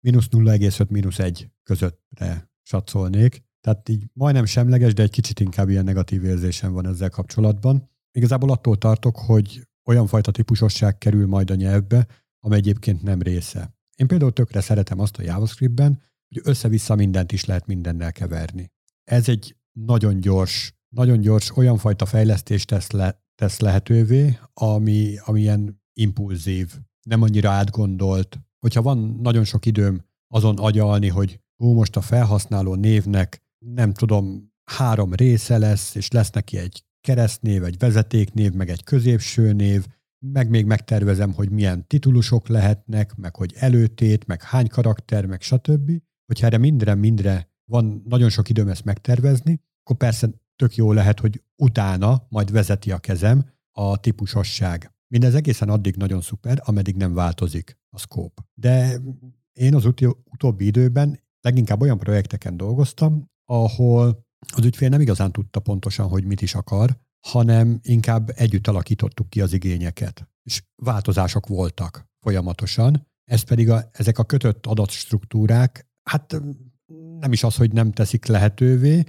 [0.00, 3.42] mínusz 0,5 mínusz 1 közöttre satszolnék.
[3.60, 7.90] Tehát így majdnem semleges, de egy kicsit inkább ilyen negatív érzésem van ezzel kapcsolatban.
[8.12, 12.06] Igazából attól tartok, hogy olyan fajta típusosság kerül majd a nyelvbe,
[12.40, 13.76] amely egyébként nem része.
[13.96, 18.70] Én például tökre szeretem azt a JavaScriptben, hogy össze-vissza mindent is lehet mindennel keverni.
[19.04, 25.40] Ez egy nagyon gyors, nagyon gyors olyan fajta fejlesztést tesz, le, tesz lehetővé, ami, ami
[25.40, 28.38] ilyen impulzív, nem annyira átgondolt.
[28.58, 34.52] Hogyha van nagyon sok időm azon agyalni, hogy hú, most a felhasználó névnek nem tudom,
[34.64, 39.86] három része lesz, és lesz neki egy keresztnév, egy vezetéknév, meg egy középső név,
[40.18, 45.90] meg még megtervezem, hogy milyen titulusok lehetnek, meg hogy előtét, meg hány karakter, meg stb.
[46.26, 51.20] Hogyha erre mindre, mindre van nagyon sok időm ezt megtervezni, akkor persze tök jó lehet,
[51.20, 54.92] hogy utána majd vezeti a kezem a típusosság.
[55.12, 58.42] Mindez egészen addig nagyon szuper, ameddig nem változik a scope.
[58.54, 59.00] De
[59.52, 59.84] én az
[60.32, 66.42] utóbbi időben leginkább olyan projekteken dolgoztam, ahol az ügyfél nem igazán tudta pontosan, hogy mit
[66.42, 70.28] is akar, hanem inkább együtt alakítottuk ki az igényeket.
[70.42, 76.42] És változások voltak folyamatosan, ez pedig a, ezek a kötött adatstruktúrák, hát
[77.20, 79.04] nem is az, hogy nem teszik lehetővé,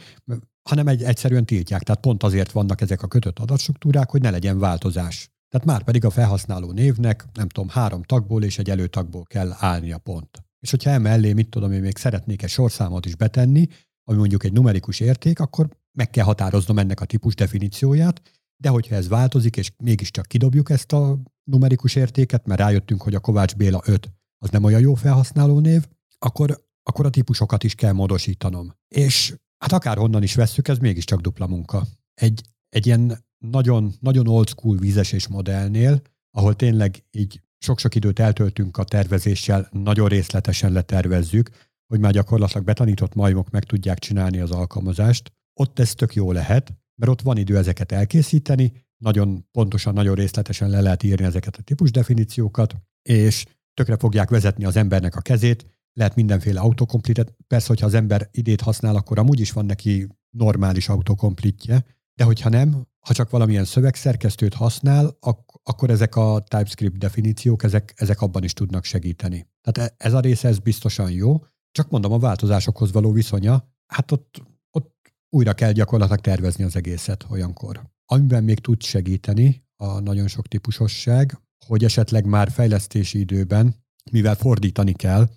[0.69, 1.83] hanem egy, egyszerűen tiltják.
[1.83, 5.29] Tehát pont azért vannak ezek a kötött adatstruktúrák, hogy ne legyen változás.
[5.49, 9.97] Tehát már pedig a felhasználó névnek, nem tudom, három tagból és egy előtagból kell állnia
[9.97, 10.43] pont.
[10.59, 13.67] És hogyha emellé, mit tudom én, még szeretnék egy sorszámot is betenni,
[14.09, 18.21] ami mondjuk egy numerikus érték, akkor meg kell határoznom ennek a típus definícióját,
[18.57, 23.19] de hogyha ez változik, és mégiscsak kidobjuk ezt a numerikus értéket, mert rájöttünk, hogy a
[23.19, 25.87] Kovács Béla 5 az nem olyan jó felhasználó név,
[26.19, 28.73] akkor, akkor a típusokat is kell módosítanom.
[28.87, 31.85] És hát akárhonnan is vesszük, ez mégiscsak dupla munka.
[32.13, 38.77] Egy, egy ilyen nagyon, nagyon old school vízesés modellnél, ahol tényleg így sok-sok időt eltöltünk
[38.77, 41.49] a tervezéssel, nagyon részletesen letervezzük,
[41.89, 46.73] hogy már gyakorlatilag betanított majmok meg tudják csinálni az alkalmazást, ott ez tök jó lehet,
[46.95, 51.61] mert ott van idő ezeket elkészíteni, nagyon pontosan, nagyon részletesen le lehet írni ezeket a
[51.61, 57.35] típus definíciókat, és tökre fogják vezetni az embernek a kezét, lehet mindenféle autokomplitet.
[57.47, 62.49] Persze, hogyha az ember idét használ, akkor amúgy is van neki normális autokomplitje, de hogyha
[62.49, 68.43] nem, ha csak valamilyen szövegszerkesztőt használ, ak- akkor ezek a TypeScript definíciók, ezek, ezek abban
[68.43, 69.47] is tudnak segíteni.
[69.61, 74.11] Tehát e, ez a része, ez biztosan jó, csak mondom, a változásokhoz való viszonya, hát
[74.11, 77.81] ott, ott újra kell gyakorlatilag tervezni az egészet olyankor.
[78.05, 83.75] Amiben még tud segíteni a nagyon sok típusosság, hogy esetleg már fejlesztési időben,
[84.11, 85.29] mivel fordítani kell,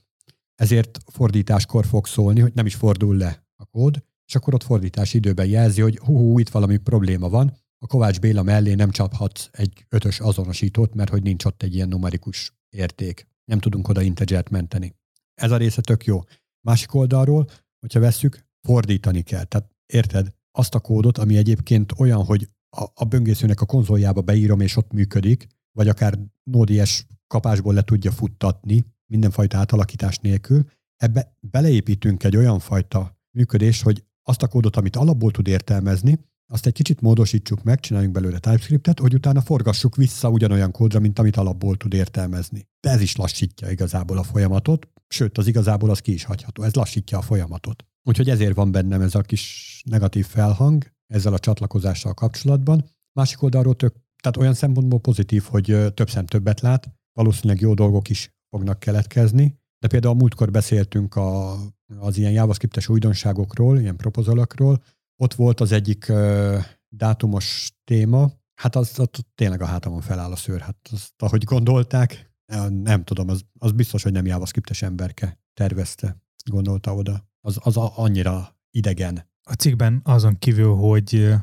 [0.54, 5.16] ezért fordításkor fog szólni, hogy nem is fordul le a kód, és akkor ott fordítási
[5.16, 9.48] időben jelzi, hogy hú, hú itt valami probléma van, a Kovács Béla mellé nem csaphatsz
[9.52, 13.26] egy ötös azonosítót, mert hogy nincs ott egy ilyen numerikus érték.
[13.44, 14.94] Nem tudunk oda integert menteni.
[15.42, 16.20] Ez a része tök jó.
[16.66, 17.46] Másik oldalról,
[17.80, 19.44] hogyha vesszük, fordítani kell.
[19.44, 20.34] Tehát érted?
[20.58, 24.92] Azt a kódot, ami egyébként olyan, hogy a, a böngészőnek a konzoljába beírom, és ott
[24.92, 26.18] működik, vagy akár
[26.50, 30.64] Node.js kapásból le tudja futtatni, mindenfajta átalakítás nélkül,
[30.96, 36.18] ebbe beleépítünk egy olyan fajta működés, hogy azt a kódot, amit alapból tud értelmezni,
[36.52, 41.18] azt egy kicsit módosítsuk meg, csináljunk belőle TypeScriptet, hogy utána forgassuk vissza ugyanolyan kódra, mint
[41.18, 42.68] amit alapból tud értelmezni.
[42.80, 46.74] De ez is lassítja igazából a folyamatot, sőt, az igazából az ki is hagyható, ez
[46.74, 47.84] lassítja a folyamatot.
[48.02, 52.84] Úgyhogy ezért van bennem ez a kis negatív felhang ezzel a csatlakozással kapcsolatban.
[53.12, 58.08] Másik oldalról tök, tehát olyan szempontból pozitív, hogy több szem többet lát, valószínűleg jó dolgok
[58.08, 61.58] is fognak keletkezni, de például a múltkor beszéltünk a,
[61.98, 64.82] az ilyen JavaScript-es újdonságokról, ilyen propozalakról,
[65.16, 70.36] ott volt az egyik uh, dátumos téma, hát az, az tényleg a hátamon feláll a
[70.36, 72.32] szőr, hát azt, ahogy gondolták,
[72.68, 76.16] nem tudom, az, az biztos, hogy nem JavaScript-es emberke tervezte,
[76.50, 77.28] gondolta oda.
[77.40, 79.30] Az, az a, annyira idegen.
[79.42, 81.34] A cikkben azon kívül, hogy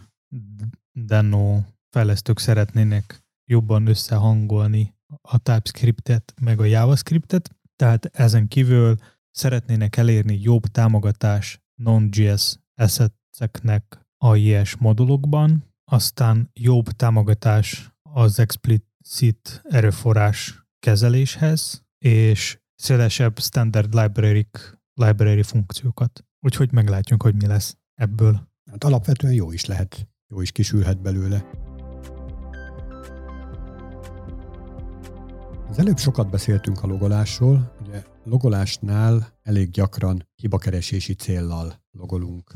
[0.91, 8.95] Deno fejlesztők szeretnének jobban összehangolni a TypeScriptet, meg a JavaScriptet, tehát ezen kívül
[9.31, 13.18] szeretnének elérni jobb támogatás non-JS assets-eknek
[14.17, 24.47] a JS modulokban, aztán jobb támogatás az explicit erőforrás kezeléshez, és szélesebb standard library,
[24.93, 26.25] library funkciókat.
[26.39, 28.47] Úgyhogy meglátjuk, hogy mi lesz ebből.
[28.71, 31.49] Hát alapvetően jó is lehet, jó is kisülhet belőle.
[35.69, 42.53] Az előbb sokat beszéltünk a logolásról, ugye logolásnál elég gyakran hibakeresési céllal logolunk,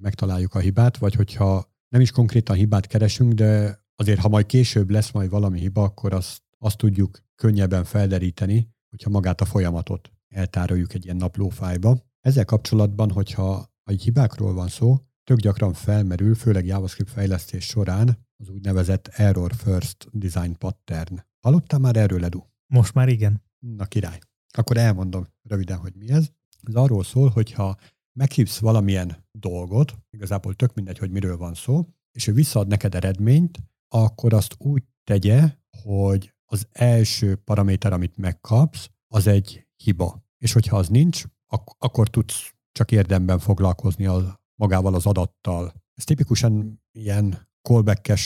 [0.00, 4.46] hogy megtaláljuk a hibát, vagy hogyha nem is konkrétan hibát keresünk, de azért, ha majd
[4.46, 10.12] később lesz majd valami hiba, akkor azt, azt tudjuk könnyebben felderíteni, hogyha magát a folyamatot
[10.28, 11.98] eltároljuk egy ilyen naplófájba.
[12.20, 18.48] Ezzel kapcsolatban, hogyha egy hibákról van szó, tök gyakran felmerül, főleg JavaScript fejlesztés során az
[18.48, 21.24] úgynevezett Error First Design Pattern.
[21.40, 22.40] Hallottál már erről, Edu?
[22.66, 23.42] Most már igen.
[23.58, 24.18] Na király.
[24.56, 26.30] Akkor elmondom röviden, hogy mi ez.
[26.62, 27.76] Ez arról szól, hogyha
[28.12, 33.58] meghívsz valamilyen dolgot, igazából tök mindegy, hogy miről van szó, és ő visszaad neked eredményt,
[33.88, 35.50] akkor azt úgy tegye,
[35.82, 40.24] hogy az első paraméter, amit megkapsz, az egy hiba.
[40.38, 45.72] És hogyha az nincs, ak- akkor tudsz csak érdemben foglalkozni a, magával az adattal.
[45.94, 48.24] Ez tipikusan ilyen callback-es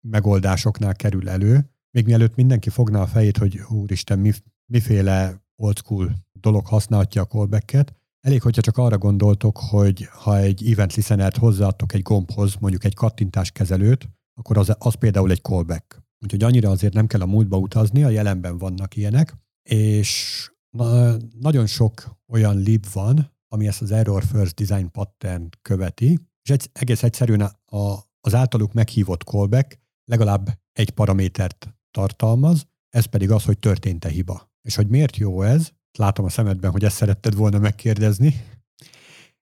[0.00, 4.32] megoldásoknál kerül elő, még mielőtt mindenki fogná a fejét, hogy úristen, mi,
[4.66, 10.70] miféle old school dolog használhatja a callback-et, elég, hogyha csak arra gondoltok, hogy ha egy
[10.70, 16.02] event listenert hozzáadtok egy gombhoz, mondjuk egy kattintáskezelőt, akkor az, az például egy callback.
[16.24, 19.36] Úgyhogy annyira azért nem kell a múltba utazni, a jelenben vannak ilyenek,
[19.68, 26.18] és na, nagyon sok olyan lib van, ami ezt az Error First Design pattern követi,
[26.42, 33.30] és egy, egész egyszerűen a, az általuk meghívott callback legalább egy paramétert tartalmaz, ez pedig
[33.30, 34.50] az, hogy történt-e hiba.
[34.62, 38.44] És hogy miért jó ez, látom a szemedben, hogy ezt szeretted volna megkérdezni.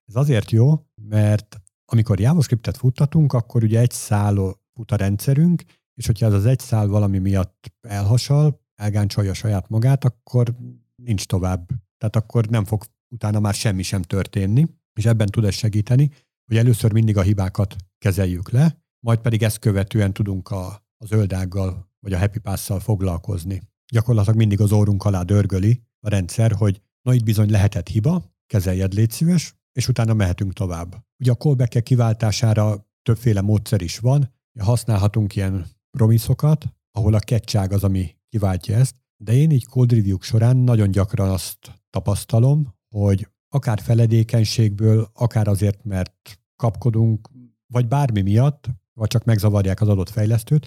[0.06, 5.62] Ez azért jó, mert amikor JavaScriptet futtatunk, akkor ugye egy szálló fut a rendszerünk,
[5.94, 10.56] és hogyha ez az egy szál valami miatt elhasal, elgáncsolja saját magát, akkor
[10.94, 11.68] nincs tovább.
[11.98, 14.66] Tehát akkor nem fog utána már semmi sem történni,
[14.98, 16.10] és ebben tud ez segíteni,
[16.46, 21.90] hogy először mindig a hibákat kezeljük le, majd pedig ezt követően tudunk a, a zöldággal
[22.00, 23.62] vagy a Happy Pass-szal foglalkozni.
[23.92, 28.92] Gyakorlatilag mindig az órunk alá dörgöli a rendszer, hogy na itt bizony lehetett hiba, kezeljed
[28.92, 31.04] légy szíves, és utána mehetünk tovább.
[31.18, 37.84] Ugye a callback kiváltására többféle módszer is van, használhatunk ilyen promiszokat, ahol a kettság az,
[37.84, 43.80] ami kiváltja ezt, de én így code review során nagyon gyakran azt tapasztalom, hogy akár
[43.80, 47.28] feledékenységből, akár azért, mert kapkodunk,
[47.66, 48.68] vagy bármi miatt
[49.00, 50.66] vagy csak megzavarják az adott fejlesztőt,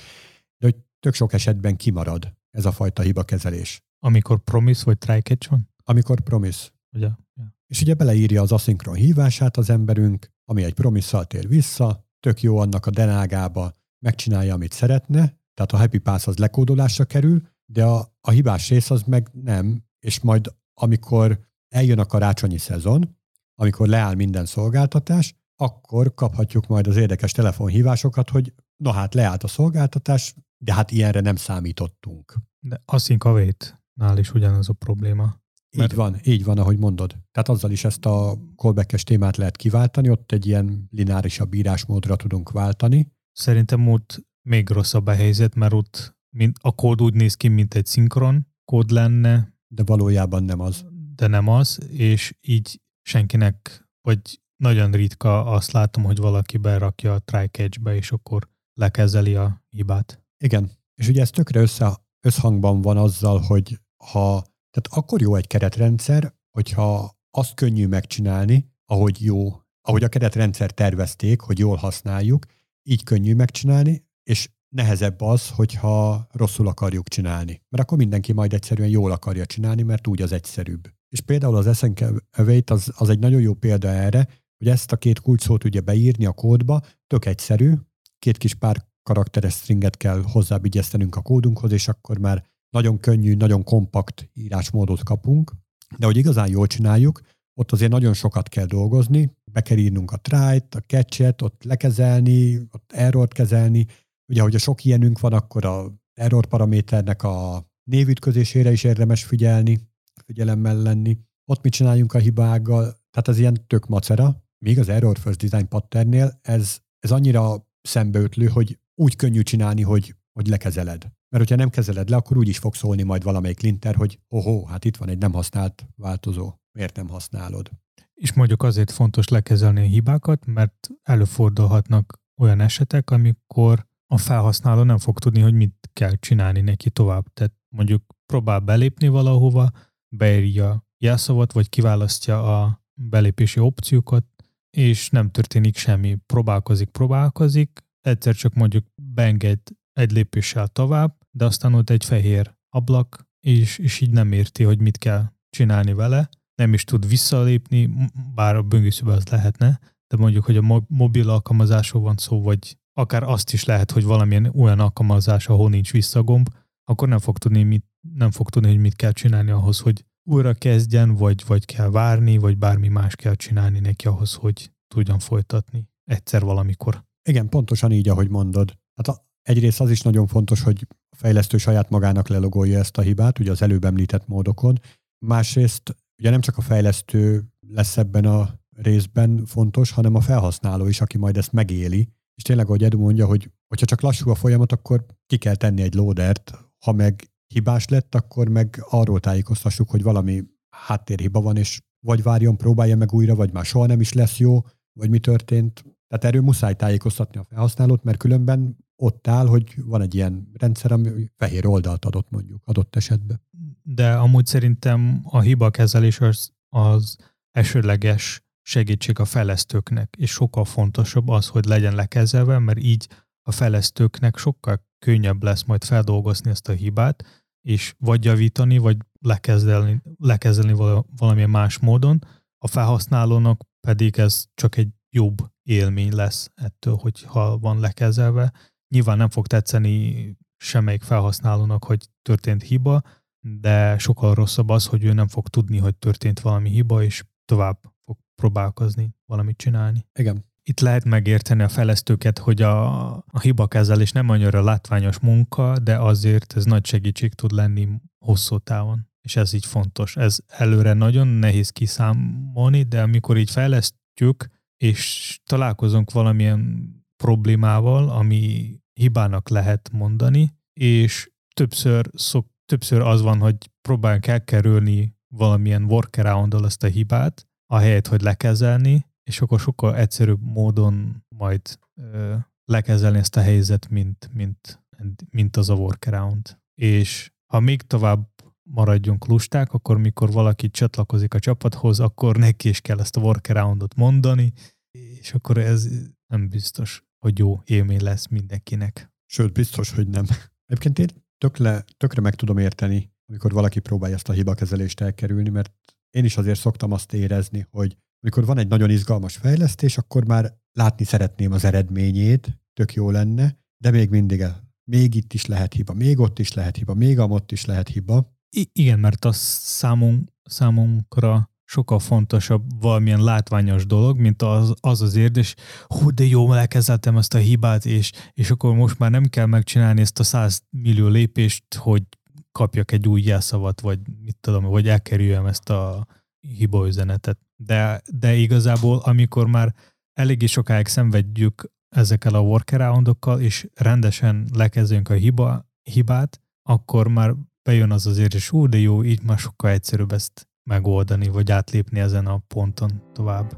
[0.58, 3.84] de hogy tök sok esetben kimarad ez a fajta hibakezelés.
[4.06, 5.70] Amikor promise vagy try catch van?
[5.84, 6.70] Amikor promise.
[6.92, 7.10] Ugye?
[7.34, 7.56] Ja.
[7.68, 12.58] És ugye beleírja az aszinkron hívását az emberünk, ami egy promisszal tér vissza, tök jó
[12.58, 15.20] annak a denágába, megcsinálja, amit szeretne,
[15.54, 19.84] tehát a happy pass az lekódolásra kerül, de a, a hibás rész az meg nem,
[20.00, 21.40] és majd amikor
[21.70, 23.18] eljön a karácsonyi szezon,
[23.56, 29.48] amikor leáll minden szolgáltatás, akkor kaphatjuk majd az érdekes telefonhívásokat, hogy na hát leállt a
[29.48, 32.36] szolgáltatás, de hát ilyenre nem számítottunk.
[32.60, 35.42] De async await nál is ugyanaz a probléma.
[35.78, 35.92] Mert...
[35.92, 37.10] Így van, így van, ahogy mondod.
[37.32, 42.52] Tehát azzal is ezt a callback témát lehet kiváltani, ott egy ilyen lineárisabb írásmódra tudunk
[42.52, 43.12] váltani.
[43.32, 47.74] Szerintem ott még rosszabb a helyzet, mert ott mint a kód úgy néz ki, mint
[47.74, 49.54] egy szinkron kód lenne.
[49.68, 50.86] De valójában nem az.
[51.16, 57.20] De nem az, és így senkinek, vagy nagyon ritka azt látom, hogy valaki berakja a
[57.20, 60.24] try catch-be, és akkor lekezeli a hibát.
[60.44, 63.80] Igen, és ugye ez tökre össze, összhangban van azzal, hogy
[64.12, 70.72] ha tehát akkor jó egy keretrendszer, hogyha azt könnyű megcsinálni, ahogy jó, ahogy a keretrendszer
[70.72, 72.46] tervezték, hogy jól használjuk,
[72.84, 77.62] így könnyű megcsinálni, és nehezebb az, hogyha rosszul akarjuk csinálni.
[77.70, 80.90] Mert akkor mindenki majd egyszerűen jól akarja csinálni, mert úgy az egyszerűbb.
[81.10, 84.98] És például az Async Await az, az egy nagyon jó példa erre, hogy ezt a
[84.98, 87.74] két kulcsszót ugye beírni a kódba, tök egyszerű,
[88.20, 93.64] két kis pár karakteres stringet kell hozzábigyeztenünk a kódunkhoz, és akkor már nagyon könnyű, nagyon
[93.64, 95.54] kompakt írásmódot kapunk,
[95.98, 97.22] de hogy igazán jól csináljuk,
[97.60, 102.58] ott azért nagyon sokat kell dolgozni, be kell írnunk a try-t, a catch ott lekezelni,
[102.58, 103.86] ott errort kezelni.
[104.32, 109.80] Ugye, hogy a sok ilyenünk van, akkor a error paraméternek a névütközésére is érdemes figyelni,
[110.26, 111.18] figyelemmel lenni.
[111.46, 114.44] Ott mit csináljunk a hibággal, tehát ez ilyen tök macera.
[114.66, 120.16] Még az Error First Design patternnél ez, ez annyira szembeötlő, hogy úgy könnyű csinálni, hogy,
[120.34, 121.12] hogy lekezeled.
[121.34, 124.66] Mert hogyha nem kezeled le, akkor úgy is fog szólni majd valamelyik linter, hogy ohó,
[124.66, 127.70] hát itt van egy nem használt változó, miért nem használod?
[128.14, 134.98] És mondjuk azért fontos lekezelni a hibákat, mert előfordulhatnak olyan esetek, amikor a felhasználó nem
[134.98, 137.26] fog tudni, hogy mit kell csinálni neki tovább.
[137.34, 139.72] Tehát mondjuk próbál belépni valahova,
[140.16, 144.26] beírja jelszavat, vagy kiválasztja a belépési opciókat,
[144.70, 146.18] és nem történik semmi.
[146.26, 149.60] Próbálkozik, próbálkozik, egyszer csak mondjuk beenged
[149.94, 154.80] egy lépéssel tovább, de aztán ott egy fehér ablak, és, és így nem érti, hogy
[154.80, 157.90] mit kell csinálni vele, nem is tud visszalépni,
[158.36, 163.24] bár a böngészőben az lehetne, de mondjuk, hogy a mobil alkalmazásról van szó, vagy akár
[163.24, 166.50] azt is lehet, hogy valamilyen olyan alkalmazás, ahol nincs visszagomb,
[166.84, 170.54] akkor nem fog tudni, mit, nem fog tudni, hogy mit kell csinálni ahhoz, hogy újra
[170.54, 175.90] kezdjen, vagy, vagy kell várni, vagy bármi más kell csinálni neki ahhoz, hogy tudjon folytatni
[176.04, 177.04] egyszer valamikor.
[177.30, 178.78] Igen, pontosan így, ahogy mondod.
[178.96, 180.88] Hát a, egyrészt az is nagyon fontos, hogy
[181.24, 184.80] fejlesztő saját magának lelogolja ezt a hibát, ugye az előbb említett módokon.
[185.26, 191.02] Másrészt ugye nem csak a fejlesztő lesz ebben a részben fontos, hanem a felhasználó is,
[191.02, 192.10] aki majd ezt megéli.
[192.36, 195.82] És tényleg, ahogy Edu mondja, hogy hogyha csak lassú a folyamat, akkor ki kell tenni
[195.82, 196.54] egy loadert,
[196.86, 202.58] ha meg hibás lett, akkor meg arról tájékoztassuk, hogy valami háttérhiba van, és vagy várjon,
[202.58, 204.62] próbálja meg újra, vagy már soha nem is lesz jó,
[205.00, 205.84] vagy mi történt.
[206.08, 210.92] Tehát erről muszáj tájékoztatni a felhasználót, mert különben ott áll, hogy van egy ilyen rendszer,
[210.92, 213.42] ami fehér oldalt adott mondjuk adott esetben.
[213.82, 217.18] De amúgy szerintem a hiba kezelés az, az
[217.52, 223.08] esőleges segítség a fejlesztőknek, és sokkal fontosabb az, hogy legyen lekezelve, mert így
[223.42, 227.24] a fejlesztőknek sokkal könnyebb lesz majd feldolgozni ezt a hibát,
[227.62, 230.74] és vagy javítani, vagy lekezelni, lekezelni
[231.18, 232.20] valamilyen más módon.
[232.58, 238.52] A felhasználónak pedig ez csak egy jobb élmény lesz ettől, hogy ha van lekezelve,
[238.94, 243.02] Nyilván nem fog tetszeni semmelyik felhasználónak, hogy történt hiba,
[243.40, 247.80] de sokkal rosszabb az, hogy ő nem fog tudni, hogy történt valami hiba, és tovább
[248.06, 250.06] fog próbálkozni valamit csinálni.
[250.20, 250.44] Igen.
[250.64, 256.56] Itt lehet megérteni a fejlesztőket, hogy a, a hibakezelés nem annyira látványos munka, de azért
[256.56, 257.88] ez nagy segítség tud lenni
[258.26, 259.08] hosszú távon.
[259.22, 260.18] És ez így fontos.
[260.18, 264.48] Ez előre nagyon nehéz kiszámolni, de amikor így fejlesztjük,
[264.78, 266.92] és találkozunk valamilyen
[267.24, 275.84] problémával, ami hibának lehet mondani, és többször, szok, többször az van, hogy próbálják elkerülni valamilyen
[275.84, 281.62] workaround azt a hibát, ahelyett, hogy lekezelni, és akkor sokkal egyszerűbb módon majd
[281.94, 282.36] ö,
[282.66, 284.84] lekezelni ezt a helyzet, mint, mint,
[285.30, 286.58] mint az a workaround.
[286.80, 288.28] És ha még tovább
[288.70, 293.96] maradjunk lusták, akkor mikor valaki csatlakozik a csapathoz, akkor neki is kell ezt a workaroundot
[293.96, 294.54] mondani,
[294.92, 295.88] és akkor ez
[296.28, 299.12] nem biztos hogy jó élmény lesz mindenkinek.
[299.26, 300.26] Sőt, biztos, hogy nem.
[300.66, 301.08] Egyébként én
[301.38, 305.74] tökre, tökre meg tudom érteni, amikor valaki próbálja ezt a hibakezelést elkerülni, mert
[306.10, 310.58] én is azért szoktam azt érezni, hogy amikor van egy nagyon izgalmas fejlesztés, akkor már
[310.72, 314.44] látni szeretném az eredményét, tök jó lenne, de még mindig,
[314.84, 318.38] még itt is lehet hiba, még ott is lehet hiba, még amott is lehet hiba.
[318.50, 325.16] I- igen, mert az számunk, számunkra sokkal fontosabb valamilyen látványos dolog, mint az az, az
[325.16, 325.56] érdés,
[325.88, 330.02] hú, de jó, elkezeltem ezt a hibát, és, és akkor most már nem kell megcsinálni
[330.02, 332.04] ezt a 100 millió lépést, hogy
[332.52, 336.08] kapjak egy új jelszavat, vagy mit tudom, vagy elkerüljem ezt a
[336.40, 337.40] hiba üzenetet.
[337.56, 339.74] De, de igazából, amikor már
[340.14, 347.92] eléggé sokáig szenvedjük ezekkel a workaroundokkal, és rendesen lekezdünk a hiba, hibát, akkor már bejön
[347.92, 352.26] az az érzés, ú, de jó, így már sokkal egyszerűbb ezt megoldani, vagy átlépni ezen
[352.26, 353.58] a ponton tovább.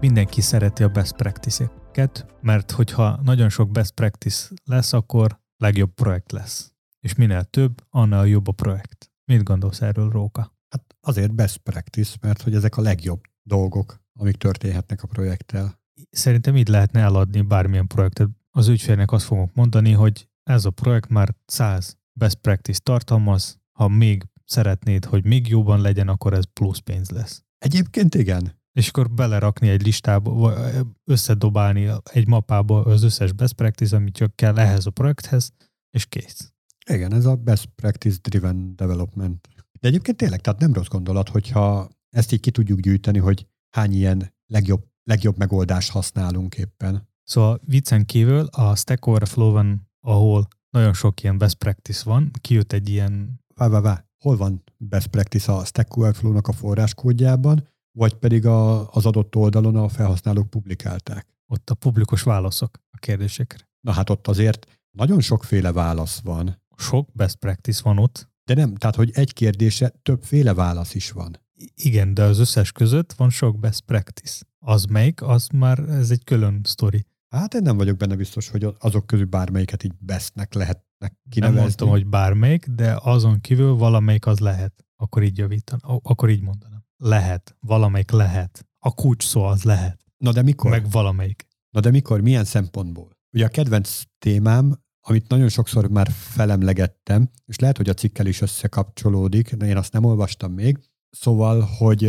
[0.00, 6.32] Mindenki szereti a best practice-eket, mert hogyha nagyon sok best practice lesz, akkor legjobb projekt
[6.32, 6.72] lesz.
[7.00, 9.10] És minél több, annál jobb a projekt.
[9.24, 10.56] Mit gondolsz erről, Róka?
[10.68, 15.80] Hát azért best practice, mert hogy ezek a legjobb dolgok, amik történhetnek a projekttel.
[16.10, 18.28] Szerintem így lehetne eladni bármilyen projektet.
[18.50, 23.88] Az ügyfélnek azt fogok mondani, hogy ez a projekt már 100 best practice tartalmaz, ha
[23.88, 27.44] még szeretnéd, hogy még jobban legyen, akkor ez plusz pénz lesz.
[27.58, 28.56] Egyébként igen.
[28.72, 34.36] És akkor belerakni egy listába, vagy összedobálni egy mapába az összes best practice, amit csak
[34.36, 35.52] kell ehhez a projekthez,
[35.90, 36.52] és kész.
[36.90, 39.48] Igen, ez a best practice driven development.
[39.80, 43.92] De egyébként tényleg, tehát nem rossz gondolat, hogyha ezt így ki tudjuk gyűjteni, hogy hány
[43.92, 47.08] ilyen legjobb, legjobb megoldást használunk éppen.
[47.24, 52.88] Szóval viccen kívül a Stack Overflow-on, ahol nagyon sok ilyen best practice van, kijött egy
[52.88, 53.40] ilyen...
[53.54, 54.04] Vá, vá, vá.
[54.18, 59.76] Hol van best practice a Stack Overflow-nak a forráskódjában, vagy pedig a, az adott oldalon
[59.76, 61.26] a felhasználók publikálták?
[61.46, 63.68] Ott a publikus válaszok a kérdésekre.
[63.80, 66.62] Na hát ott azért nagyon sokféle válasz van.
[66.76, 68.28] Sok best practice van ott.
[68.44, 71.40] De nem, tehát hogy egy kérdése többféle válasz is van.
[71.74, 74.44] Igen, de az összes között van sok best practice.
[74.58, 77.06] Az melyik, az már ez egy külön sztori.
[77.28, 81.56] Hát én nem vagyok benne biztos, hogy azok közül bármelyiket így bestnek lehetnek kinevezni.
[81.56, 84.86] Nem mondtam, hogy bármelyik, de azon kívül valamelyik az lehet.
[84.96, 86.84] Akkor így javítan, akkor így mondanám.
[86.96, 88.66] Lehet, valamelyik lehet.
[88.78, 90.04] A kulcs szó az lehet.
[90.16, 90.70] Na de mikor?
[90.70, 91.46] Meg valamelyik.
[91.70, 93.16] Na de mikor, milyen szempontból?
[93.34, 98.40] Ugye a kedvenc témám, amit nagyon sokszor már felemlegettem, és lehet, hogy a cikkel is
[98.40, 100.78] összekapcsolódik, de én azt nem olvastam még.
[101.10, 102.02] Szóval, hogy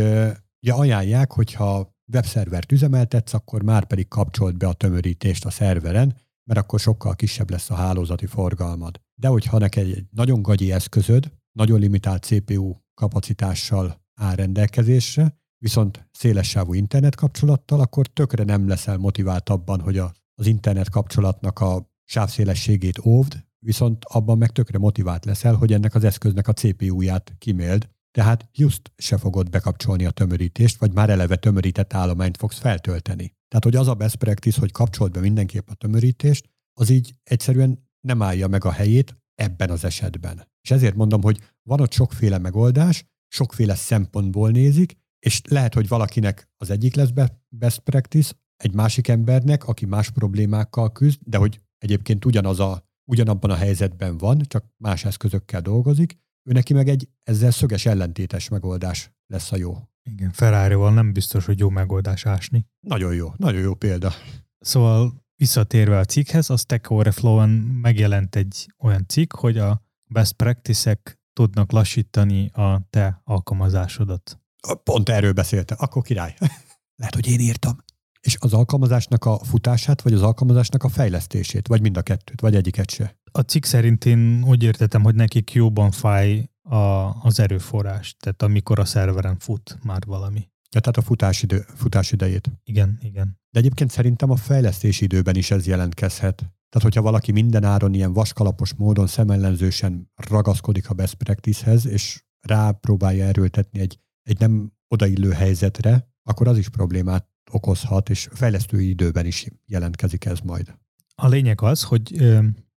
[0.60, 6.60] ja, ajánlják, hogyha webszervert üzemeltetsz, akkor már pedig kapcsolt be a tömörítést a szerveren, mert
[6.60, 9.00] akkor sokkal kisebb lesz a hálózati forgalmad.
[9.14, 16.74] De hogyha neked egy nagyon gagyi eszközöd, nagyon limitált CPU kapacitással áll rendelkezésre, viszont szélessávú
[16.74, 23.04] internet kapcsolattal, akkor tökre nem leszel motivált abban, hogy a, az internet kapcsolatnak a sávszélességét
[23.04, 28.48] óvd, viszont abban meg tökre motivált leszel, hogy ennek az eszköznek a CPU-ját kiméld, tehát
[28.52, 33.34] just se fogod bekapcsolni a tömörítést, vagy már eleve tömörített állományt fogsz feltölteni.
[33.48, 36.50] Tehát, hogy az a best practice, hogy kapcsolt be mindenképp a tömörítést,
[36.80, 40.48] az így egyszerűen nem állja meg a helyét ebben az esetben.
[40.62, 46.48] És ezért mondom, hogy van ott sokféle megoldás, sokféle szempontból nézik, és lehet, hogy valakinek
[46.56, 47.10] az egyik lesz
[47.48, 53.50] best practice, egy másik embernek, aki más problémákkal küzd, de hogy egyébként ugyanaz a, ugyanabban
[53.50, 56.18] a helyzetben van, csak más eszközökkel dolgozik,
[56.50, 59.76] ő neki meg egy ezzel szöges ellentétes megoldás lesz a jó.
[60.02, 62.66] Igen, ferrari nem biztos, hogy jó megoldás ásni.
[62.80, 64.12] Nagyon jó, nagyon jó példa.
[64.58, 67.48] Szóval visszatérve a cikkhez, a Stack Overflow-on
[67.82, 74.40] megjelent egy olyan cikk, hogy a best practice-ek tudnak lassítani a te alkalmazásodat.
[74.82, 76.34] Pont erről beszéltem, akkor király.
[77.00, 77.76] Lehet, hogy én írtam.
[78.20, 82.54] És az alkalmazásnak a futását, vagy az alkalmazásnak a fejlesztését, vagy mind a kettőt, vagy
[82.54, 83.19] egyiket se?
[83.32, 86.76] A cikk szerint én úgy értetem, hogy nekik jobban fáj a,
[87.22, 90.48] az erőforrás, tehát amikor a szerveren fut már valami.
[90.70, 92.50] Ja, tehát a futásidő, futásidejét.
[92.64, 93.38] Igen, igen.
[93.50, 96.36] De egyébként szerintem a fejlesztési időben is ez jelentkezhet.
[96.36, 103.24] Tehát, hogyha valaki minden áron ilyen vaskalapos módon szemellenzősen ragaszkodik a best practice-hez, és rápróbálja
[103.24, 109.46] erőltetni egy, egy nem odaillő helyzetre, akkor az is problémát okozhat, és fejlesztői időben is
[109.66, 110.74] jelentkezik ez majd.
[111.14, 112.12] A lényeg az, hogy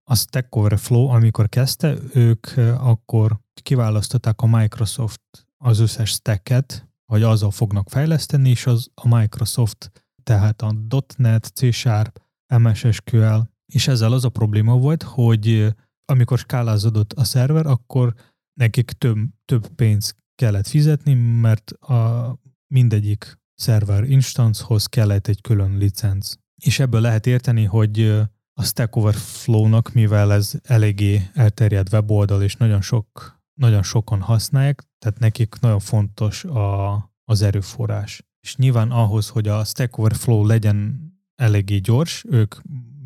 [0.03, 2.47] a Stack Overflow, amikor kezdte, ők
[2.77, 5.21] akkor kiválasztották a Microsoft
[5.57, 9.91] az összes stacket, hogy azzal fognak fejleszteni, és az a Microsoft,
[10.23, 10.75] tehát a
[11.17, 12.21] .NET, C Sharp,
[12.57, 13.39] MS SQL,
[13.73, 15.73] és ezzel az a probléma volt, hogy
[16.05, 18.13] amikor skálázódott a szerver, akkor
[18.59, 22.35] nekik több, több pénzt kellett fizetni, mert a
[22.67, 26.33] mindegyik server instancehoz kellett egy külön licenc.
[26.63, 28.21] És ebből lehet érteni, hogy
[28.53, 35.19] a Stack Overflow-nak, mivel ez eléggé elterjedt weboldal, és nagyon, sok, nagyon sokan használják, tehát
[35.19, 36.93] nekik nagyon fontos a,
[37.23, 38.23] az erőforrás.
[38.39, 42.55] És nyilván ahhoz, hogy a Stack Overflow legyen eléggé gyors, ők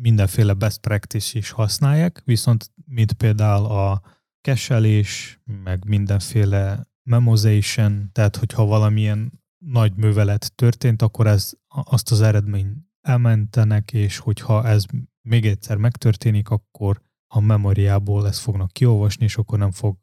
[0.00, 4.02] mindenféle best practice is használják, viszont mint például a
[4.40, 12.88] keselés, meg mindenféle memozation, tehát hogyha valamilyen nagy művelet történt, akkor ez, azt az eredmény
[13.00, 14.84] elmentenek, és hogyha ez
[15.28, 19.96] még egyszer megtörténik, akkor a memóriából ezt fognak kiolvasni, és akkor nem fog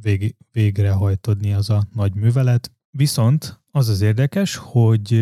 [0.00, 2.72] vég, végrehajtodni az a nagy művelet.
[2.90, 5.14] Viszont az az érdekes, hogy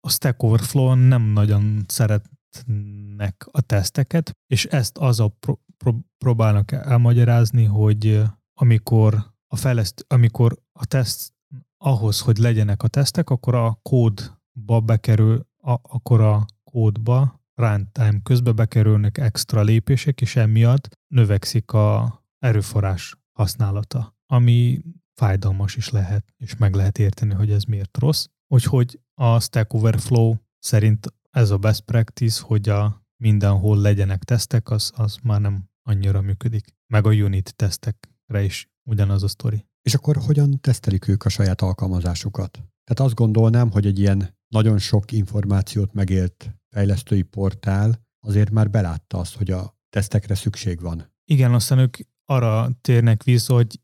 [0.00, 6.72] a Stack Overflow-on nem nagyon szeretnek a teszteket, és ezt az a pro, pro, próbálnak
[6.72, 8.22] elmagyarázni, hogy
[8.54, 11.32] amikor a fejleszt, amikor a teszt
[11.78, 18.56] ahhoz, hogy legyenek a tesztek, akkor a kódba bekerül, a, akkor a kódba runtime közben
[18.56, 24.82] bekerülnek extra lépések, és emiatt növekszik a erőforrás használata, ami
[25.14, 28.26] fájdalmas is lehet, és meg lehet érteni, hogy ez miért rossz.
[28.46, 34.92] Úgyhogy a Stack Overflow szerint ez a best practice, hogy a mindenhol legyenek tesztek, az,
[34.94, 36.74] az már nem annyira működik.
[36.86, 39.66] Meg a unit tesztekre is ugyanaz a sztori.
[39.82, 42.50] És akkor hogyan tesztelik ők a saját alkalmazásukat?
[42.52, 49.18] Tehát azt gondolnám, hogy egy ilyen nagyon sok információt megélt fejlesztői portál azért már belátta
[49.18, 51.12] azt, hogy a tesztekre szükség van.
[51.24, 53.80] Igen, aztán ők arra térnek vissza, hogy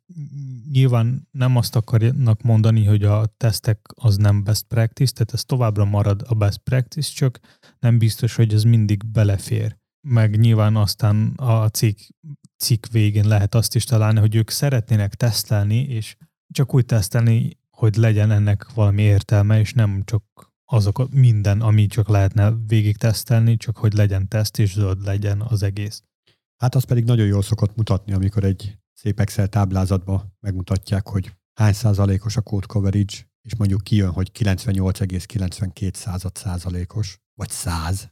[0.73, 5.85] nyilván nem azt akarnak mondani, hogy a tesztek az nem best practice, tehát ez továbbra
[5.85, 7.41] marad a best practice, csak
[7.79, 9.77] nem biztos, hogy ez mindig belefér.
[10.09, 11.99] Meg nyilván aztán a cikk,
[12.57, 16.17] cikk végén lehet azt is találni, hogy ők szeretnének tesztelni, és
[16.53, 22.09] csak úgy tesztelni, hogy legyen ennek valami értelme, és nem csak azok minden, ami csak
[22.09, 26.03] lehetne végig tesztelni, csak hogy legyen teszt és zöld legyen az egész.
[26.57, 31.73] Hát az pedig nagyon jól szokott mutatni, amikor egy szép Excel táblázatba megmutatják, hogy hány
[31.73, 38.11] százalékos a code coverage, és mondjuk kijön, hogy 98,92 század százalékos, vagy 100.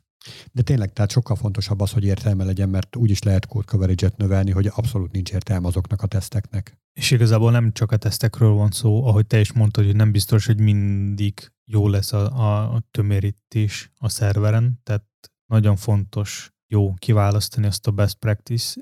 [0.52, 4.16] De tényleg, tehát sokkal fontosabb az, hogy értelme legyen, mert úgy is lehet code coverage-et
[4.16, 6.78] növelni, hogy abszolút nincs értelme azoknak a teszteknek.
[6.92, 10.46] És igazából nem csak a tesztekről van szó, ahogy te is mondtad, hogy nem biztos,
[10.46, 15.04] hogy mindig jó lesz a, a tömérítés a szerveren, tehát
[15.46, 18.80] nagyon fontos jó kiválasztani azt a best practice.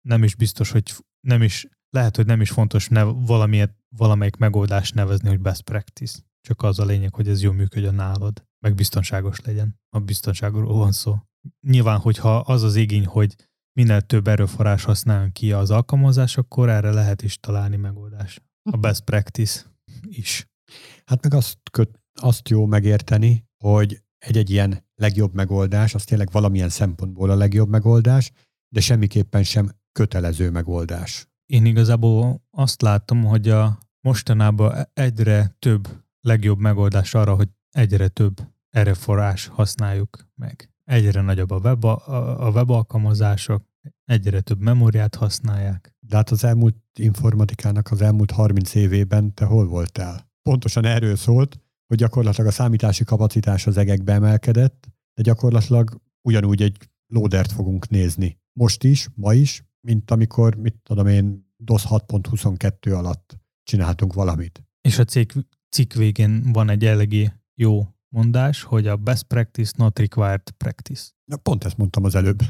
[0.00, 4.94] Nem is biztos, hogy nem is, lehet, hogy nem is fontos nev, valamiért, valamelyik megoldást
[4.94, 6.18] nevezni, hogy best practice.
[6.40, 9.80] Csak az a lényeg, hogy ez jól működjön nálad, meg biztonságos legyen.
[9.88, 11.16] A biztonságról van szó.
[11.60, 13.36] Nyilván, hogyha az az igény, hogy
[13.72, 18.42] minél több erőforrás használjon ki az alkalmazás, akkor erre lehet is találni megoldást.
[18.70, 19.64] A best practice
[20.02, 20.46] is.
[21.04, 26.68] Hát meg azt, köt, azt jó megérteni, hogy egy-egy ilyen legjobb megoldás, az tényleg valamilyen
[26.68, 28.32] szempontból a legjobb megoldás,
[28.68, 31.28] de semmiképpen sem kötelező megoldás.
[31.46, 35.88] Én igazából azt látom, hogy a mostanában egyre több
[36.20, 38.40] legjobb megoldás arra, hogy egyre több
[38.70, 40.70] erőforrás használjuk meg.
[40.84, 43.62] Egyre nagyobb a, web, a web alkalmazások,
[44.04, 45.94] egyre több memóriát használják.
[46.00, 50.30] De hát az elmúlt informatikának az elmúlt 30 évében te hol voltál?
[50.42, 51.60] Pontosan erről szólt,
[51.92, 58.38] hogy gyakorlatilag a számítási kapacitás az egekbe emelkedett, de gyakorlatilag ugyanúgy egy loadert fogunk nézni.
[58.52, 64.64] Most is, ma is, mint amikor, mit tudom én, DOS 6.22 alatt csináltunk valamit.
[64.80, 65.32] És a cikk,
[65.68, 71.10] cikk végén van egy eléggé jó mondás, hogy a best practice not required practice.
[71.24, 72.42] Na, pont ezt mondtam az előbb.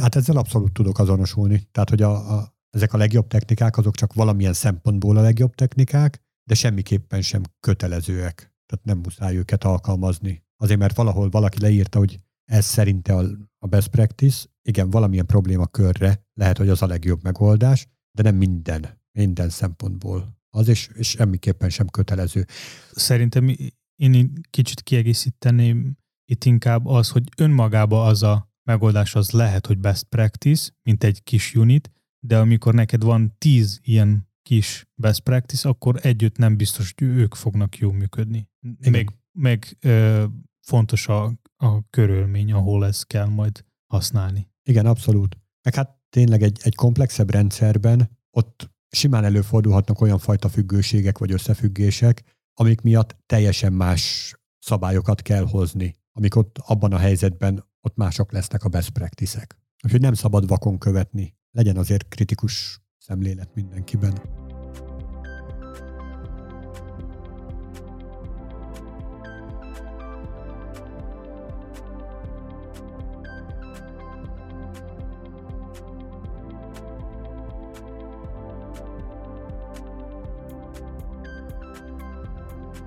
[0.00, 1.68] Hát ezzel abszolút tudok azonosulni.
[1.72, 6.22] Tehát, hogy a, a, ezek a legjobb technikák, azok csak valamilyen szempontból a legjobb technikák,
[6.44, 8.49] de semmiképpen sem kötelezőek.
[8.70, 10.42] Tehát nem muszáj őket alkalmazni.
[10.56, 13.14] Azért, mert valahol valaki leírta, hogy ez szerinte
[13.58, 19.00] a best practice, igen, valamilyen problémakörre lehet, hogy az a legjobb megoldás, de nem minden,
[19.12, 20.38] minden szempontból.
[20.50, 22.46] Az is, és semmiképpen sem kötelező.
[22.90, 23.56] Szerintem
[23.96, 30.04] én kicsit kiegészíteném itt inkább az, hogy önmagába az a megoldás az lehet, hogy best
[30.04, 31.90] practice, mint egy kis unit,
[32.26, 37.34] de amikor neked van tíz ilyen kis best practice, akkor együtt nem biztos, hogy ők
[37.34, 38.48] fognak jól működni.
[38.60, 38.92] Igen.
[38.92, 40.24] Még, meg ö,
[40.60, 44.48] fontos a, a körülmény, ahol ezt kell majd használni.
[44.62, 45.38] Igen, abszolút.
[45.62, 52.22] Meg hát tényleg egy, egy komplexebb rendszerben ott simán előfordulhatnak olyan fajta függőségek vagy összefüggések,
[52.54, 58.64] amik miatt teljesen más szabályokat kell hozni, amik ott abban a helyzetben ott mások lesznek
[58.64, 59.56] a best practice-ek.
[59.84, 61.34] Úgyhogy nem szabad vakon követni.
[61.50, 62.80] Legyen azért kritikus
[63.10, 64.12] szemlélet mindenkiben.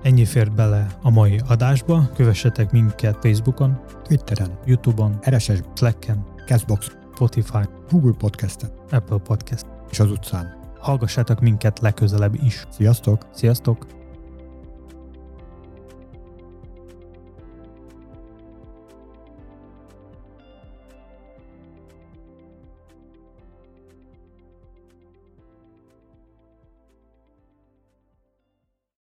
[0.02, 2.08] Ennyi fért bele a mai adásba.
[2.14, 10.10] Kövessetek minket Facebookon, Twitteren, Youtube-on, RSS, Slacken, Castbox, Spotify, Google podcast Apple Podcast és az
[10.10, 10.54] utcán.
[10.78, 12.66] Hallgassátok minket legközelebb is.
[12.70, 13.26] Sziasztok!
[13.32, 13.86] Sziasztok!